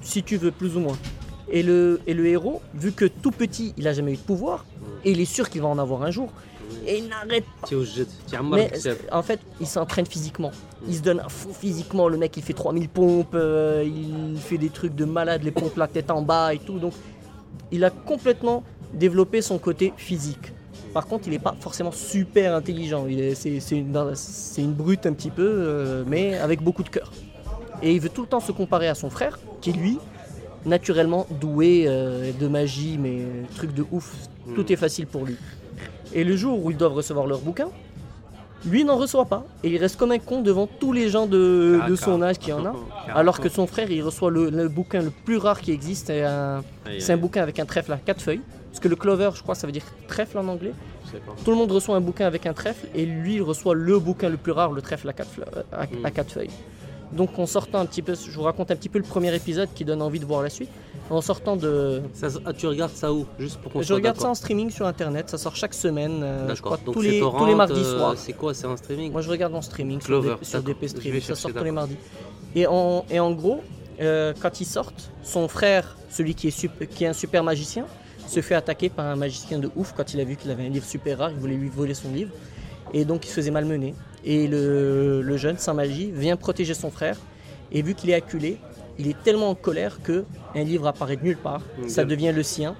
[0.00, 0.96] si tu veux, plus ou moins.
[1.50, 4.64] Et le, et le héros, vu que tout petit, il a jamais eu de pouvoir,
[5.04, 6.30] et il est sûr qu'il va en avoir un jour,
[6.86, 7.66] et il n'arrête pas.
[8.36, 8.70] Un Mais
[9.12, 10.50] en fait, il s'entraîne physiquement.
[10.86, 12.08] Il se donne à fond physiquement.
[12.08, 15.76] Le mec, il fait 3000 pompes, euh, il fait des trucs de malade, les pompes
[15.76, 16.78] la tête en bas et tout.
[16.78, 16.92] Donc,
[17.72, 18.62] il a complètement
[18.94, 20.52] développé son côté physique.
[20.94, 23.06] Par contre, il n'est pas forcément super intelligent.
[23.06, 27.12] Est- C'est une, c'est une brute un petit peu, euh, mais avec beaucoup de cœur.
[27.82, 29.98] Et il veut tout le temps se comparer à son frère, qui lui,
[30.66, 33.18] naturellement doué euh, de magie, mais
[33.56, 34.14] truc de ouf.
[34.54, 34.72] Tout Hmm.
[34.72, 35.36] est facile pour lui.
[36.14, 37.68] Et le jour où ils doivent recevoir leur bouquin,
[38.64, 39.44] lui n'en reçoit pas.
[39.62, 42.52] Et il reste comme un con devant tous les gens de, de son âge qui
[42.52, 42.74] en a.
[43.14, 46.08] Alors que son frère, il reçoit le, le bouquin le plus rare qui existe.
[46.08, 48.40] C'est un, bouquin avec un trèfle à quatre feuilles.
[48.70, 50.72] Parce que le clover, je crois, ça veut dire trèfle en anglais.
[51.44, 54.28] Tout le monde reçoit un bouquin avec un trèfle et lui, il reçoit le bouquin
[54.28, 55.30] le plus rare, le trèfle à quatre,
[55.72, 56.04] à, Mm.
[56.04, 56.50] à quatre feuilles.
[57.12, 59.70] Donc en sortant un petit peu, je vous raconte un petit peu le premier épisode
[59.74, 60.68] qui donne envie de voir la suite.
[61.10, 62.02] En sortant de...
[62.12, 65.30] Ça, ah, tu regardes ça où Juste pour Je regarde ça en streaming sur internet,
[65.30, 68.14] ça sort chaque semaine, euh, je crois tous les, torrent, tous les mardis euh, soirs.
[68.16, 70.62] C'est quoi C'est un streaming Moi je regarde en streaming sur, Clover, des- sur.
[70.62, 71.96] DP Stream, ça sort tous les mardis.
[72.54, 73.62] Et en, et en gros,
[74.00, 77.86] euh, quand ils sortent, son frère, celui qui est, qui est un super magicien,
[78.26, 80.68] se fait attaquer par un magicien de ouf quand il a vu qu'il avait un
[80.68, 82.32] livre super rare, il voulait lui voler son livre.
[82.92, 83.94] Et donc il se faisait malmener.
[84.24, 87.16] Et le, le jeune, sans magie, vient protéger son frère.
[87.72, 88.58] Et vu qu'il est acculé,
[88.98, 92.42] il est tellement en colère que un livre apparaît de nulle part, ça devient le
[92.42, 92.74] sien.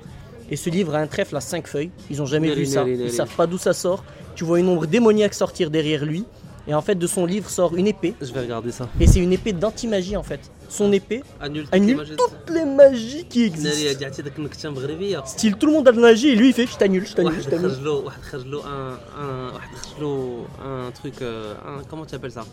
[0.50, 1.90] Et ce livre a un trèfle à cinq feuilles.
[2.10, 2.88] Ils n'ont jamais vu ça.
[2.88, 4.02] Ils savent pas d'où ça sort.
[4.34, 6.24] Tu vois une ombre démoniaque sortir derrière lui.
[6.66, 8.14] Et en fait, de son livre sort une épée.
[8.20, 8.88] Je vais regarder ça.
[9.00, 10.40] Et c'est une épée d'anti-magie en fait.
[10.68, 11.66] Son épée annule,
[12.18, 13.70] toutes, les magies qui existent.
[15.26, 17.14] Style, tout le monde a de la magie et lui il fait Je t'annule, je
[17.14, 17.70] t'annule, je t'annule.
[20.62, 21.22] Un, truc.
[21.22, 21.54] Euh,
[21.88, 22.44] comment tu appelles ça?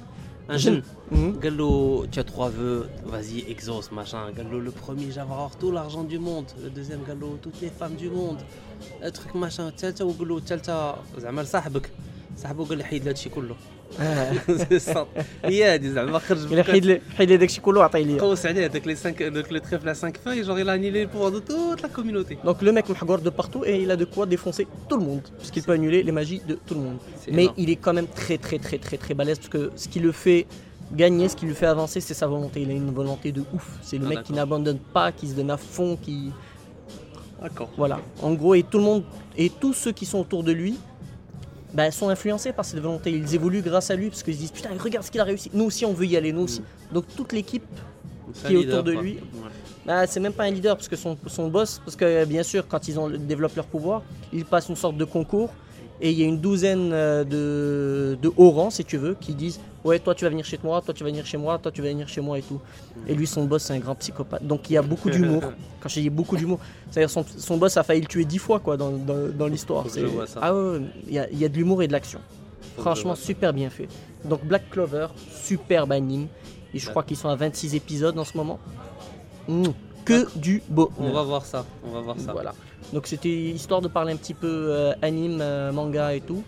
[0.48, 0.84] un jeune.
[1.12, 1.40] Mhm.
[1.40, 4.32] Gallo, tu as trois vœux, vas-y, exauce, machin.
[4.36, 6.46] Gallo, le premier, j'avoir tout l'argent du monde.
[6.64, 8.38] Le deuxième, Gallo, toutes les femmes du monde.
[9.02, 9.72] Un truc, machin.
[9.72, 11.00] Tchalta ou Gallo, tchalta.
[11.20, 11.46] Zamal.
[12.37, 13.57] صاحبه قال له حيد لي هادشي كله
[14.01, 14.33] آه.
[14.79, 15.07] صاد.
[15.45, 18.21] هي هادي زعما خرج Il a حيد لي حيد لي داكشي كله عطيه ليا.
[18.21, 21.03] قوس عليه هذاك لي 5 داك لو تريفل à 5 feuilles genre il a annulé
[21.05, 23.97] le pouvoir de toute la communauté Donc le mec محجور de partout et il a
[23.97, 25.23] de quoi défoncer tout le monde.
[25.39, 26.99] Puisqu'il peut annuler les magies de tout le monde.
[27.21, 27.63] C'est Mais énorme.
[27.63, 30.13] il est quand même très très très très très balèze parce que ce qui le
[30.25, 30.47] fait
[31.03, 32.57] gagner, ce qui lui fait avancer, c'est sa volonté.
[32.65, 33.67] Il a une volonté de ouf.
[33.89, 34.37] C'est le Ah, mec qui d'accord.
[34.39, 36.17] n'abandonne pas, qui se donne à fond, qui.
[37.43, 37.99] d'accord Voilà.
[38.29, 39.03] En gros, et tout le monde,
[39.43, 40.75] et tous ceux qui sont autour de lui,
[41.76, 43.12] bah, sont influencés par cette volonté.
[43.12, 45.52] Ils évoluent grâce à lui parce qu'ils se disent Putain, regarde ce qu'il a réussi.
[45.54, 46.62] Nous aussi, on veut y aller, nous aussi.
[46.92, 47.66] Donc toute l'équipe
[48.46, 49.14] qui est autour de lui.
[49.16, 49.50] Ouais.
[49.86, 52.68] Bah, c'est même pas un leader parce que son, son boss, parce que bien sûr,
[52.68, 54.02] quand ils ont, développent leur pouvoir,
[54.34, 55.52] ils passent une sorte de concours
[56.02, 59.34] et il y a une douzaine euh, de, de hauts rangs, si tu veux, qui
[59.34, 61.72] disent Ouais, toi tu vas venir chez moi, toi tu vas venir chez moi, toi
[61.72, 62.60] tu vas venir chez moi et tout.
[63.08, 64.44] Et lui, son boss, c'est un grand psychopathe.
[64.44, 65.44] Donc il y a beaucoup d'humour.
[65.80, 68.60] Quand je dis beaucoup d'humour, c'est-à-dire son, son boss a failli le tuer dix fois
[68.60, 69.86] quoi, dans, dans, dans l'histoire.
[70.42, 72.20] Ah ouais, ouais, il y a, il y a de l'humour et de l'action.
[72.78, 73.88] Franchement, super bien fait.
[74.26, 76.28] Donc Black Clover, superbe anime.
[76.74, 78.60] Et je crois qu'ils sont à 26 épisodes en ce moment.
[80.04, 80.92] Que du beau.
[81.00, 82.32] On va voir ça, on va voir ça.
[82.34, 82.54] Voilà.
[82.94, 86.44] Donc c'était histoire de parler un petit peu euh, anime, euh, manga et tout,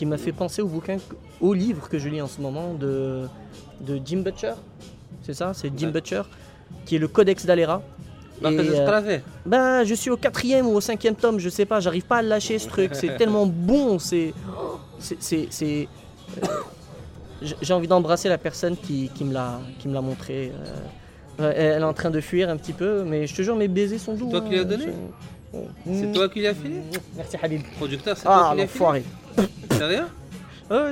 [0.00, 0.96] qui m'a fait penser au bouquin,
[1.42, 3.26] au livre que je lis en ce moment de,
[3.82, 4.54] de Jim Butcher.
[5.22, 5.92] C'est ça, c'est Jim Ouais.
[5.92, 6.22] Butcher,
[6.86, 7.82] qui est le Codex d'Alera.
[8.40, 11.80] Bah, Et, euh, ben, je suis au quatrième ou au cinquième tome, je sais pas,
[11.80, 12.92] j'arrive pas à lâcher ce truc.
[12.94, 14.32] C'est tellement bon, c'est,
[14.98, 15.86] c'est, c'est, c'est-
[16.42, 16.46] euh,
[17.60, 20.50] j'ai envie d'embrasser la personne qui, qui me l'a, qui montré.
[21.38, 21.52] euh.
[21.54, 23.98] Elle est en train de fuir un petit peu, mais je te jure, mes baisers
[24.00, 24.30] sont doux.
[24.30, 24.86] toi qui lui as hein, donné
[25.52, 26.80] je- C'est toi qui l'as filé
[27.18, 27.60] Merci Habib.
[27.76, 29.04] Producteur, c'est toi Ah, qui l'as filé l'enfoiré.
[29.80, 30.04] Sérieux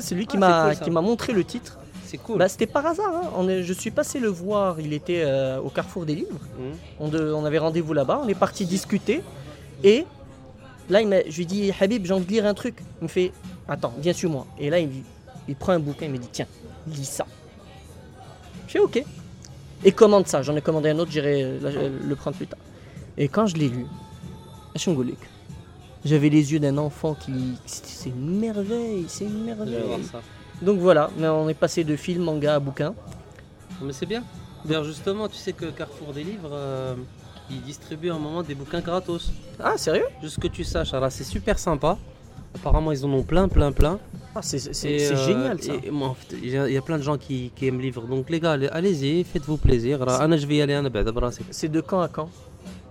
[0.01, 1.79] c'est lui qui Ah, m'a, cool, qui m'a montré le titre.
[2.05, 2.39] C'est cool.
[2.39, 3.13] Bah, c'était par hasard.
[3.15, 3.31] hein.
[3.37, 4.81] On est, je suis passé le voir.
[4.81, 6.41] Il était euh, au Carrefour des Livres.
[6.59, 6.73] Mhm.
[7.01, 8.21] On, de- on avait rendez-vous là-bas.
[8.25, 9.23] On est parti discuter.
[9.85, 10.05] Et
[10.89, 12.77] là, il je lui dis Habib, j'ai envie de lire un truc.
[13.01, 13.31] Il me fait
[13.69, 14.47] Attends, viens sur moi.
[14.59, 14.89] Et là, il,
[15.47, 16.07] il prend un bouquin.
[16.07, 16.47] Il me dit Tiens,
[16.89, 17.27] lis ça.
[18.67, 19.01] Je fais Ok.
[19.85, 20.43] Et commande ça.
[20.43, 21.11] J'en ai commandé un autre.
[21.13, 22.59] J'irai euh, la- le prendre plus tard.
[23.17, 23.85] Et quand je l'ai lu,
[24.75, 25.19] Ashungolik,
[26.05, 27.55] j'avais les yeux d'un enfant qui.
[27.67, 30.05] C'est une merveille, c'est une merveille.
[30.11, 30.21] Ça.
[30.63, 32.95] Donc voilà, on est passé de film, manga à bouquin.
[33.83, 34.25] Mais c'est bien.
[34.65, 36.51] D'ailleurs, justement, tu sais que Carrefour des livres.
[36.53, 36.95] Euh,
[37.51, 39.33] il distribue un moment des bouquins gratos.
[39.59, 40.07] Ah, sérieux?
[40.23, 41.97] Juste que tu saches, ah alors c'est super sympa.
[42.55, 43.99] Apparemment, ils en ont plein, plein, plein.
[44.35, 45.73] Ah, c'est euh, génial ça.
[46.43, 48.07] il y, a plein de gens qui, aiment livres.
[48.07, 49.99] Donc les gars, allez-y, faites-vous plaisir.
[50.07, 50.81] Je vais y aller,
[51.51, 52.29] C'est de quand à quand?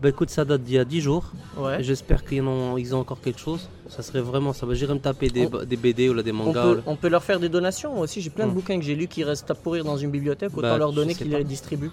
[0.02, 1.32] Bah écoute, ça date d'il y a 10 jours.
[1.58, 1.82] Ouais.
[1.82, 3.68] J'espère qu'ils ont, ils ont encore quelque chose.
[3.90, 4.66] Ça serait vraiment ça.
[4.72, 6.64] J'irai me taper des, On- des BD ou là, des On mangas.
[6.64, 8.22] peut, on peut leur faire des donations moi aussi.
[8.22, 8.56] J'ai plein de Hum.
[8.56, 10.52] bouquins que j'ai lus qui restent à pourrir dans une bibliothèque.
[10.56, 11.92] Autant Bah, leur je donner qu'ils les distribuent.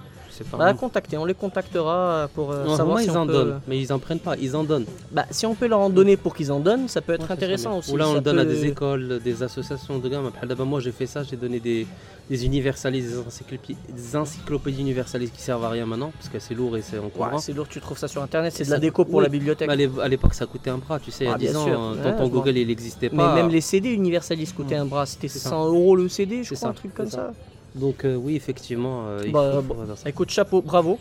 [0.58, 3.32] Bah, contacter, on les contactera pour euh, Non, savoir si ils on en peut.
[3.32, 4.36] donnent, mais ils en prennent pas.
[4.36, 4.86] Ils en donnent.
[5.12, 7.32] Bah, si on peut leur en donner pour qu'ils en donnent, ça peut être Ouais,
[7.32, 7.92] intéressant aussi.
[7.92, 11.06] Ou là, on le donne à des écoles, des associations de daba, Moi, j'ai fait
[11.06, 11.22] ça.
[11.22, 11.86] J'ai donné des,
[12.28, 16.54] des universalistes, des encyclopédies, des encyclopédies universalistes qui servent à rien maintenant, parce que c'est
[16.54, 17.38] lourd et c'est Ouais, encombrant.
[17.38, 19.22] c'est lourd, tu trouves ça sur internet, c'est de la déco pour oui.
[19.22, 19.68] la bibliothèque.
[19.68, 21.38] Bah, à l'é- à l'époque, ça coûtait un bras, tu sais, il y a Ah,
[21.38, 21.80] 10 bien ans, sûr.
[21.92, 22.40] Ouais, tonton je vois.
[22.40, 23.34] Google, il n'existait Mais pas.
[23.34, 25.50] même les CD universalistes coûtaient un bras, c'était C'est ça.
[25.50, 27.16] 100 euros le CD, je crois, ça, un truc comme ça.
[27.16, 27.32] ça.
[27.74, 30.08] Donc, euh, oui, effectivement, euh, Bah, faut, faire ça.
[30.08, 30.98] Écoute, chapeau, bravo.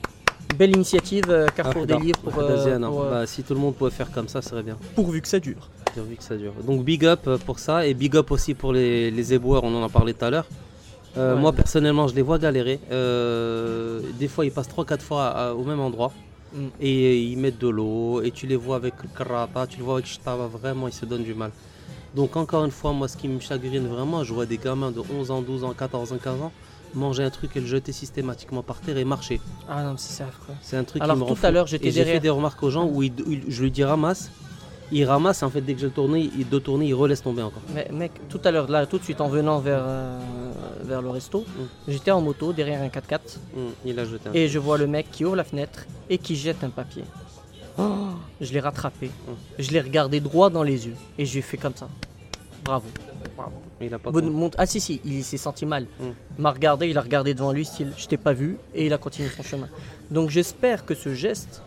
[0.58, 3.90] Belle initiative, euh, Carrefour des Wahda, livres, pour, pour, Bah, si tout le monde pouvait
[3.92, 4.78] faire comme ça, ce serait bien.
[4.96, 5.70] pourvu que ça dure.
[5.96, 6.54] Pourvu que ça dure.
[6.66, 9.84] Donc big up pour ça et big up aussi pour les, les éboueurs, on en
[9.86, 10.48] a parlé tout à l'heure.
[11.16, 11.36] Ouais.
[11.36, 12.80] Moi personnellement je les vois galérer.
[14.20, 16.12] Des fois ils passent 3-4 fois à- au même endroit.
[16.80, 19.96] Et ils mettent de l'eau et tu les vois avec le karata, tu le vois
[19.96, 21.52] avec Shtava, vraiment ils se donnent du mal.
[22.16, 25.02] Donc encore une fois moi ce qui me chagrine vraiment, je vois des gamins de
[25.14, 26.52] 11 ans, 12 ans, 14 ans, 15 ans
[26.96, 29.42] manger un truc et le jeter systématiquement par terre et marcher.
[29.68, 30.54] Ah non, mais c'est ça, affreux.
[30.62, 32.62] C'est un truc Alors, qui me rend tout à l'heure, j'étais j'ai fait des remarques
[32.62, 34.30] aux gens où il- où il- je lui dis ramasse,
[34.92, 37.62] il ramasse en fait dès que je tourne, il doit tourner, il relaisse tomber encore.
[37.74, 40.20] Mais mec, tout à l'heure, là, tout de suite, en venant vers, euh,
[40.84, 41.46] vers le resto,
[41.88, 43.20] j'étais en moto derrière un 4x4
[43.56, 44.34] Hum, il a jeté un.
[44.34, 47.04] et je vois le mec qui ouvre la fenêtre et qui jette un papier.
[47.78, 49.10] Oh, je l'ai rattrapé.
[49.58, 50.96] Je l'ai regardé droit dans les yeux.
[51.18, 51.88] Et je lui ai fait comme ça.
[52.64, 52.86] Bravo.
[53.82, 54.56] Il a pas montre.
[54.60, 55.84] Ah si, si, il s'est senti mal.
[56.00, 56.06] Mm.
[56.38, 58.94] Il m'a regardé, il a regardé devant lui, style, je t'ai pas vu, et il
[58.94, 59.68] a continué son chemin.
[60.12, 61.64] Donc j'espère que ce geste,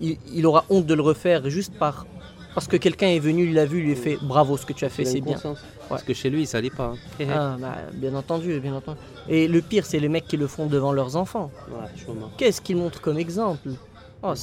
[0.00, 2.06] il, il aura honte de le refaire juste par
[2.54, 4.72] parce que quelqu'un est venu, il l'a vu, il lui a fait bravo ce que
[4.72, 5.38] tu as fait, c'est bien.
[5.88, 6.94] Parce que chez lui, ça n'est pas.
[7.20, 7.26] Hein.
[7.30, 8.98] Ah, bah, bien entendu, bien entendu.
[9.28, 11.50] Et le pire, c'est les mecs qui le font devant leurs enfants.
[12.36, 13.70] Qu'est-ce qu'ils montrent comme exemple?
[14.24, 14.34] Oh,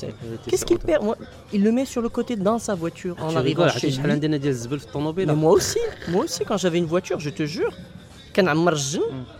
[0.47, 1.05] qu'est-ce qu'il perd?
[1.53, 3.91] Il le met sur le côté dans sa voiture ah, en arrivant ah, rigoles, chez
[3.91, 5.25] lui.
[5.25, 7.71] Mais moi aussi, moi aussi, quand j'avais une voiture, je te jure,
[8.37, 8.67] mm.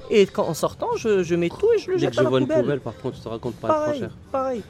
[0.10, 2.19] et quand, en sortant, je, je mets tout et je le Dès jette que à
[2.19, 4.17] je la vois une poubelle, par contre, je te raconte pas pareil, trop cher.
[4.32, 4.62] Pareil.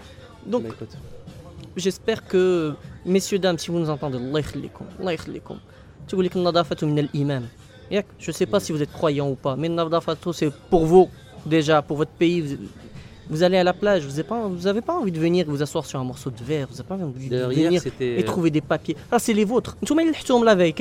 [0.45, 0.73] Donc, bah,
[1.75, 2.73] j'espère que,
[3.05, 4.41] messieurs, dames, si vous nous entendez, Allah.
[6.07, 6.39] Tu voulais que.
[8.19, 11.09] Je sais pas si vous êtes croyant ou pas, mais nadafatu, c'est pour vous,
[11.45, 12.57] déjà, pour votre pays.
[13.29, 14.15] Vous allez à la plage, vous
[14.63, 16.95] n'avez pas, envie de venir vous asseoir sur un morceau de verre, vous n'avez pas
[16.95, 18.95] envie de venir et trouver des papiers.
[19.11, 19.77] Ah, c'est les vôtres.
[20.43, 20.73] La veille,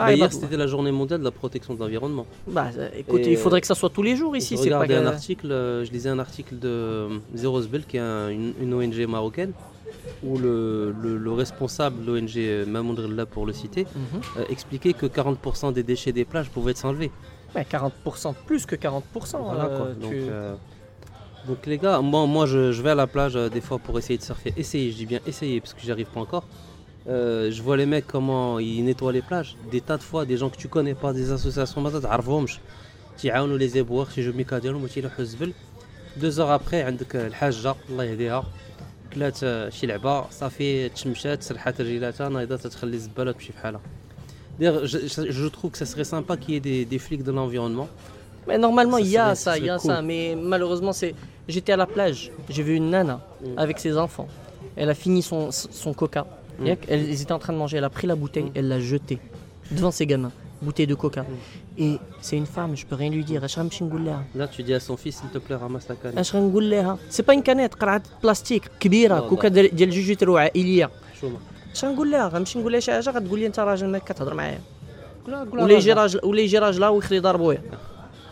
[0.00, 2.26] ah, bah, hier, c'était la journée mondiale de la protection de l'environnement.
[2.46, 4.56] Bah, euh, écoute, il faudrait que ça soit tous les jours ici.
[4.68, 9.06] Pas un article, euh, je lisais un article de euh, Zero qui est une, ONG
[9.06, 9.52] marocaine,
[10.22, 14.44] où le, responsable de l'ONG Mamondrilla, pour le citer, mhm.
[14.48, 17.10] expliquait que 40% des déchets des plages pouvaient être enlevés.
[17.54, 19.02] Bah, 40% plus que 40%.
[19.42, 19.88] Voilà, quoi.
[21.46, 24.22] Donc, les gars, moi, moi je, vais à la plage des fois pour essayer de
[24.22, 24.52] surfer.
[24.56, 26.44] Essayez, je dis bien essayer parce que j'y arrive pas encore.
[27.07, 29.55] Euh, je vois les mecs comment ils nettoient les plages.
[29.71, 32.59] Des tas de fois, des gens que tu connais pas, des associations, ما تعرفهمش.
[33.17, 35.53] تيعاونوا les éboueurs تيجيو ميكا ديالهم وتيلوحوا الزبل.
[36.21, 38.43] Deux heures après عندك الحاجة الله يهديها
[39.13, 43.81] كلات آه، شي لعبة صافي تشمشات سرحات رجيلاتها نايضة تتخلي الزبالة تمشي بحالها.
[44.59, 47.23] D'ailleurs, je, je- je trouve que ça serait sympa qu'il y ait des, des flics
[47.23, 47.89] de l'environnement.
[48.47, 50.01] Mais normalement, Ça il y a serait- ça, ça il y a serait ça.
[50.09, 50.21] Mais
[50.53, 51.13] malheureusement, c'est.
[51.53, 52.21] J'étais à la plage,
[52.53, 53.59] j'ai vu une nana Mm.
[53.63, 54.29] avec ses enfants.
[54.79, 55.41] Elle a fini son,
[55.83, 56.23] son coca.
[56.59, 56.65] Mm.
[56.69, 57.75] Yak, elle- ils étaient en train de manger.
[57.79, 58.57] Elle a pris la bouteille, Mm.
[58.57, 59.19] elle l'a jetée
[59.77, 60.31] devant ses gamins.
[60.67, 61.23] Bouteille de coca.
[61.23, 61.83] Mm.
[61.85, 61.91] Et
[62.25, 63.43] c'est une femme, je peux rien lui dire.
[63.43, 65.95] اش غنمشي نقول لها؟ Là, tu dis à son fils, s'il te plaît, ramasse la
[65.95, 66.17] canne.
[66.19, 69.53] اش غنقول لها؟ سي با كانيت قرعه بلاستيك كبيره لا، كوكا لا.
[69.53, 70.89] ديال ديال جوج لتر عائليه
[71.21, 71.37] شو ما
[71.73, 74.59] اش غنقول لها؟ غنمشي نقول لها شي حاجه غتقول لي انت راجل ما كتهضر معايا
[75.27, 77.57] ولا ولا يجي راجل ولا يجي راجلها ويخلي يضربوه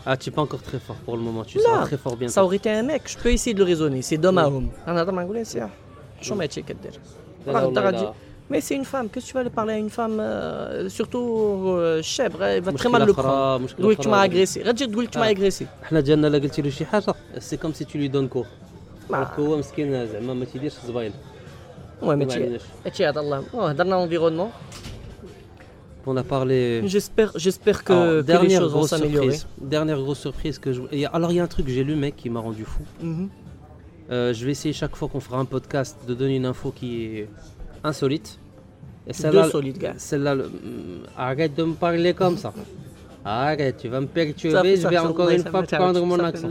[0.06, 2.14] Ah, tu es pas encore très fort pour le moment, tu Là, seras très fort
[2.20, 2.34] bientôt.
[2.38, 4.68] Ça aurait été un mec, je peux essayer de le raisonner, c'est d'homme à homme.
[4.88, 5.68] انا هضر مع نقول لها سي
[6.20, 6.34] شو
[7.48, 8.12] ما هادشي كدير لا، لا، راه والله غادي لا.
[8.52, 11.28] Mais c'est une femme, qu'est-ce que tu vas aller parler à une femme, euh, surtout
[11.78, 13.60] euh, chèvre, elle va très مشكلة mal le أخرى- prendre.
[13.62, 14.10] مشكلة تقول لك tu أخرى.
[14.12, 15.34] m'as agressé, غتجي تقول لك tu m'as آه.
[15.34, 15.64] agressé.
[15.82, 18.46] احنا ديالنا لا قلتي له شي حاجه سي كوم سي تو لي دون كور
[19.10, 21.12] ما- دونك هو مسكين زعما ما تيديرش الزبايل
[22.02, 22.60] Ouais, mais ما tu عندناش.
[22.86, 24.50] هادشي هذا الله Oh, هضرنا environnement.
[26.06, 26.60] On a parlé.
[26.94, 29.36] J'espère j'espère que, Alors, que les dernière choses vont grosse s'améliorer.
[29.38, 29.70] surprise.
[29.76, 30.82] Dernière grosse surprise que je.
[30.92, 32.82] et alors il y a un truc que j'ai lu mec qui m'a rendu fou.
[33.10, 33.26] Mhm.
[34.11, 37.05] Euh, je vais essayer chaque fois qu'on fera un podcast de donner une info qui
[37.05, 37.29] est
[37.83, 38.39] insolite.
[39.07, 39.49] Et celle-là,
[39.97, 40.47] celle-là mm,
[41.17, 42.53] arrête de me parler comme ça.
[43.23, 46.47] Arrête, tu vas me perturber, je vais encore une fois prendre mon accent.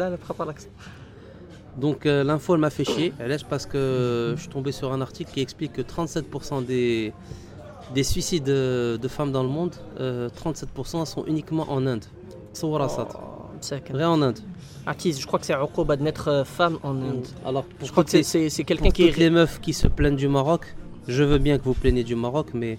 [1.77, 4.93] Donc euh, l'info elle m'a fait chier, elle est parce que je suis tombé sur
[4.93, 7.13] un article qui explique que 37% des,
[7.95, 12.05] des suicides euh, de femmes dans le monde, 37% sont uniquement en Inde.
[12.53, 13.09] Sawarasat.
[13.91, 14.41] Vrai en Inde.
[14.89, 17.27] Artiste, je crois que c'est Uqouba de naître euh, femme en Inde.
[17.83, 19.07] Je crois que c'est quelqu'un qui.
[19.07, 20.75] Toutes les meufs qui se plaignent du Maroc,
[21.07, 22.79] je veux bien que vous plaigniez du Maroc, mais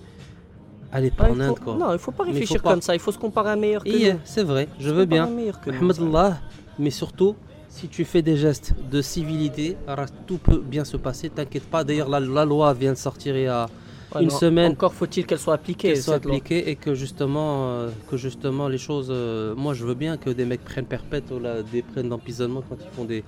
[0.92, 1.76] allez pas ah, en Inde quoi.
[1.76, 3.90] Non, il faut pas réfléchir comme ça, il faut se comparer à un meilleur que
[3.90, 5.30] yeah, C'est vrai, je veux bien.
[5.68, 6.40] Alhamdulillah,
[6.80, 7.36] mais surtout,
[7.68, 11.84] si tu fais des gestes de civilité, alors tout peut bien se passer, t'inquiète pas.
[11.84, 13.68] D'ailleurs, la, loi vient de sortir il y a.
[14.16, 14.72] Ouais, une non, semaine.
[14.72, 15.90] Encore faut-il qu'elle soit appliquée.
[16.16, 16.36] cette loi.
[16.36, 19.10] appliquées et que justement, euh, que justement les choses.
[19.12, 22.64] euh, moi, je veux bien que des mecs prennent perpète ou là, des prennent d'emprisonnement
[22.68, 23.24] quand ils font des,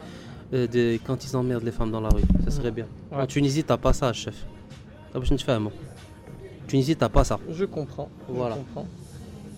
[0.53, 2.23] euh, des- quand ils emmerdent les femmes dans la rue.
[2.45, 2.87] Ça serait bien.
[3.11, 3.21] Ouais.
[3.21, 4.35] En Tunisie, t'as pas ça, chef.
[5.13, 5.71] Je un mot.
[6.67, 7.37] Tunisie, t'as pas ça.
[7.51, 8.09] Je comprends.
[8.29, 8.55] je Voilà.
[8.55, 8.87] comprends.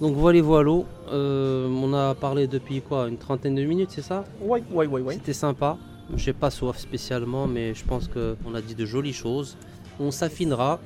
[0.01, 0.71] Donc voilà, voilà.
[1.11, 4.25] On a parlé depuis quoi Une trentaine de minutes, c'est ça?
[4.41, 5.13] Ouais, ouais, ouais, ouais.
[5.13, 5.77] C'était sympa.
[6.17, 9.55] J'ai pas soif spécialement, mais je pense qu'on a dit de jolies choses.
[9.99, 10.79] On s'affinera.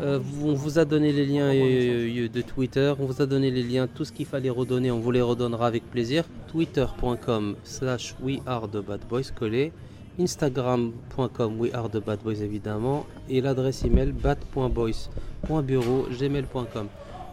[0.00, 3.50] Euh, on vous a donné les liens euh, euh, de Twitter, on vous a donné
[3.50, 6.24] les liens, tout ce qu'il fallait redonner, on vous les redonnera avec plaisir.
[6.50, 9.72] Twitter.com slash we are the bad boys collé.
[10.18, 13.06] Instagram.com we are the bad boys évidemment.
[13.28, 16.86] Et l'adresse email bat.boys.bureau gmail.com.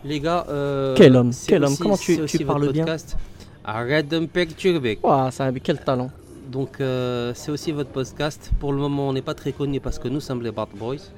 [0.03, 3.17] Les gars, euh, Quel homme, quel homme, comment tu- tu parles bien podcast.
[3.63, 4.97] Arrête de me perturber.
[5.31, 6.09] Ça avait quel talent.
[6.51, 8.51] Donc c'est aussi votre podcast.
[8.59, 11.11] Pour le moment, on n'est pas très connus parce que nous sommes les Bad Boys.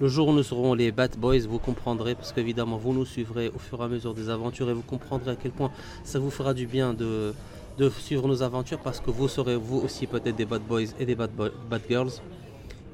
[0.00, 3.48] Le jour où nous serons les Bad Boys, vous comprendrez parce qu'évidemment vous nous suivrez
[3.48, 5.70] au fur et à mesure des aventures et vous comprendrez à quel point
[6.04, 7.32] ça vous fera du bien de,
[7.78, 11.06] de suivre nos aventures parce que vous serez vous aussi peut-être des Bad Boys et
[11.06, 12.10] des Bad, Boy- bad Girls.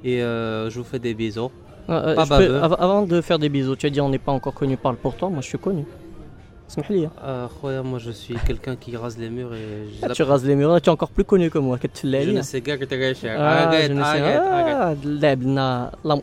[0.05, 1.51] Et euh, je vous fais des bisous.
[1.89, 4.33] Euh, euh, Pas peux- avant de faire des bisous, tu as dit on n'est pas
[4.33, 5.29] encore connu, parle pour toi.
[5.29, 5.85] Moi, je suis connu.
[7.25, 10.07] Euh, moi je suis quelqu'un qui rase les murs et je...
[10.07, 11.79] Ah, tu rases les murs, tu es encore plus connu que moi.
[11.83, 14.99] Je ne sais pas ah, que tu es Arrête, arrête,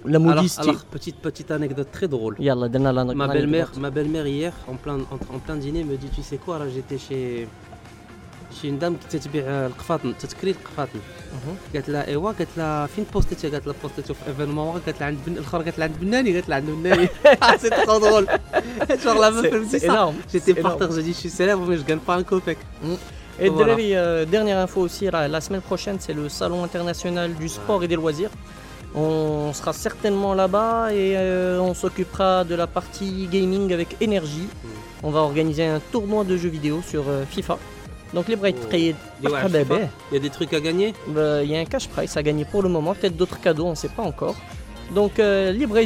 [0.06, 0.60] La modestie.
[0.62, 2.36] Alors, alors, petite, petite anecdote très drôle.
[2.40, 6.38] Yalla, ma belle-mère, ma belle-mère hier, en plein, en, plein dîner, me dit, tu sais
[6.38, 7.48] quoi, j'étais chez,
[8.52, 9.74] chez une dame qui te euh, le
[11.75, 15.19] قالت لها ايوا قالت لها فين بوستيتي قالت لها بوستيتي في ايفينمون قالت لها عند
[15.27, 17.09] بن الاخرى قالت لها عند بناني قالت لها عند بناني
[17.61, 18.27] سي ترو درول
[19.05, 20.17] genre la meuf elle me dit C'est ça énorme.
[20.33, 20.79] j'étais c'est par énorme.
[20.79, 22.59] terre j'ai dit je suis célèbre mais je gagne pas un copec
[23.41, 23.59] Et Voilà.
[23.75, 27.81] Delary, euh, dernière info aussi, la, la semaine prochaine, c'est le Salon international du sport
[27.85, 28.33] et des loisirs.
[28.95, 34.49] On sera certainement là-bas et euh, on s'occupera de la partie gaming avec énergie.
[34.53, 34.69] Mm.
[35.07, 37.57] On va organiser un tournoi de jeux vidéo sur euh, FIFA.
[38.14, 38.70] Donc libre à être oh.
[38.74, 38.94] Il
[40.14, 40.94] y a des trucs à gagner?
[41.08, 43.66] Ben, il y a un cash price à gagner pour le moment, peut-être d'autres cadeaux,
[43.66, 44.36] on ne sait pas encore.
[44.94, 45.78] Donc euh, libre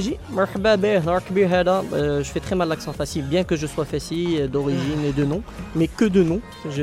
[1.94, 5.12] euh, je fais très mal l'accent fassi, bien que je sois fassi euh, d'origine et
[5.12, 5.44] de nom,
[5.76, 6.76] mais que de nom, parce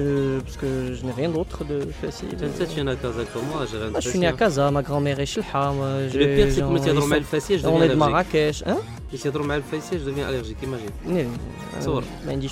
[0.58, 2.26] que je n'ai rien d'autre de fassi.
[2.26, 3.64] Tu ah, suis né à Casa comme moi,
[3.98, 5.44] Je suis né à Casa, ma grand-mère est chilha.
[5.54, 7.80] Euh, le pire c'est que quand tu as le fassi, je deviens allergique.
[7.80, 8.78] On est de Marrakech, hein
[9.12, 10.90] Si je deviens allergique, imagine.
[11.06, 12.48] Non, je ne dis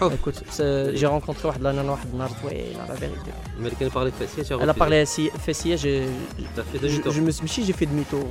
[0.00, 3.30] نقول لك حوف Écoute, c'est- j'ai rencontré واحد لانا واحد النهار زوين la vérité.
[3.60, 4.78] mais elle parlait de fessier tu as Elle a refusé.
[4.78, 5.06] parlé à
[5.46, 6.06] Fessia, j'ai
[6.56, 7.12] T'as fait je, demi-tour.
[7.12, 8.26] je me suis ماشي j'ai fait demi-tour.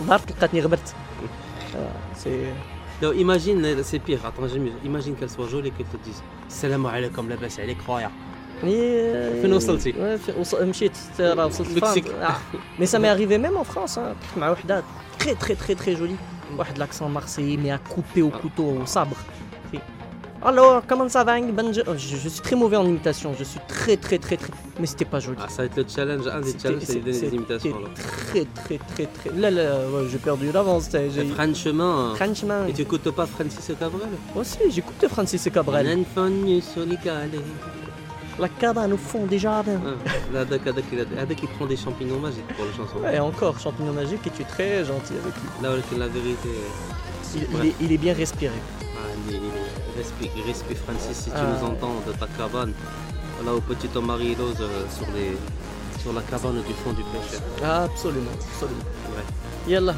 [0.07, 0.87] ضربت لقاتني غبرت.
[0.89, 1.77] Euh,
[2.21, 2.45] C'est
[3.03, 4.77] Non, imagine, euh, c'est pire, attends, j'ai mieux.
[4.91, 6.19] imagine qu'elle soit jolie et qu'elle te dise
[6.59, 8.17] Salam alaikum, la baisse, elle est croyable.
[8.63, 11.77] Mais فين وصلتي؟ Ouais, في- وص- مشيت راه وصلت Mexique.
[11.77, 12.27] لفرنسا.
[12.27, 12.35] آه.
[12.79, 14.13] Mais ça m'est arrivé même en France, hein.
[14.21, 14.83] طحت مع وحده
[15.19, 16.57] très très très très jolie.
[16.57, 19.17] واحد l'accent marseillais mais à couper au couteau au sabre.
[20.40, 21.36] Alors, comment ça va
[21.88, 24.86] Oh, je, je suis très mauvais en imitation, je suis très très très très mais
[24.86, 25.36] c'était pas joli.
[25.40, 27.80] Ah, ça va être le challenge, un des challenges, c'est c'était imitations.
[27.80, 27.88] Là.
[27.94, 32.82] Très très très très Là là, ouais, j'ai perdu l'avance, j'ai Franchement, Franchement, et tu
[32.82, 34.08] écoutes pas Francis Cabrel?
[34.36, 35.86] Aussi j'écoute Francis Cabrel.
[35.98, 36.30] L'enfant
[36.62, 37.40] sur les galets.
[38.38, 39.80] La cabane au fond des jardins.
[40.32, 40.60] Ah, Hadak,
[40.92, 42.98] il il prend des champignons magiques pour la chanson.
[43.12, 45.48] Et encore, champignon magique et tu es très gentil avec lui.
[45.60, 46.48] Là, la vérité,
[47.34, 47.66] Il, il Ouais.
[47.68, 48.54] est, il est bien respiré.
[48.82, 49.40] ah, il, il,
[49.98, 52.72] Respect, Francis, si tu nous entends de ta cabane,
[53.44, 54.56] là au petit Omari Rose
[56.02, 57.42] sur, la cabane du fond du pêcheur.
[57.62, 58.84] Absolument, absolument.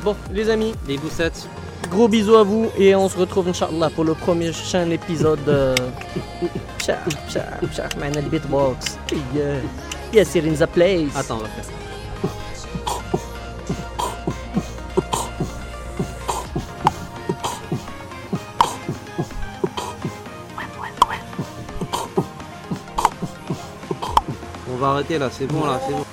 [0.03, 0.75] Bon, les amis.
[0.89, 1.47] Les boussettes.
[1.91, 5.77] Gros bisous à vous et on se retrouve, Inch'Allah, pour le premier prochain épisode.
[8.31, 8.99] Beatbox.
[9.35, 9.61] Yeah.
[10.13, 11.15] Yes, here in the place.
[11.17, 11.71] Attends, on va faire ça.
[24.91, 26.05] Va arrêter là, c'est bon là, c'est bon.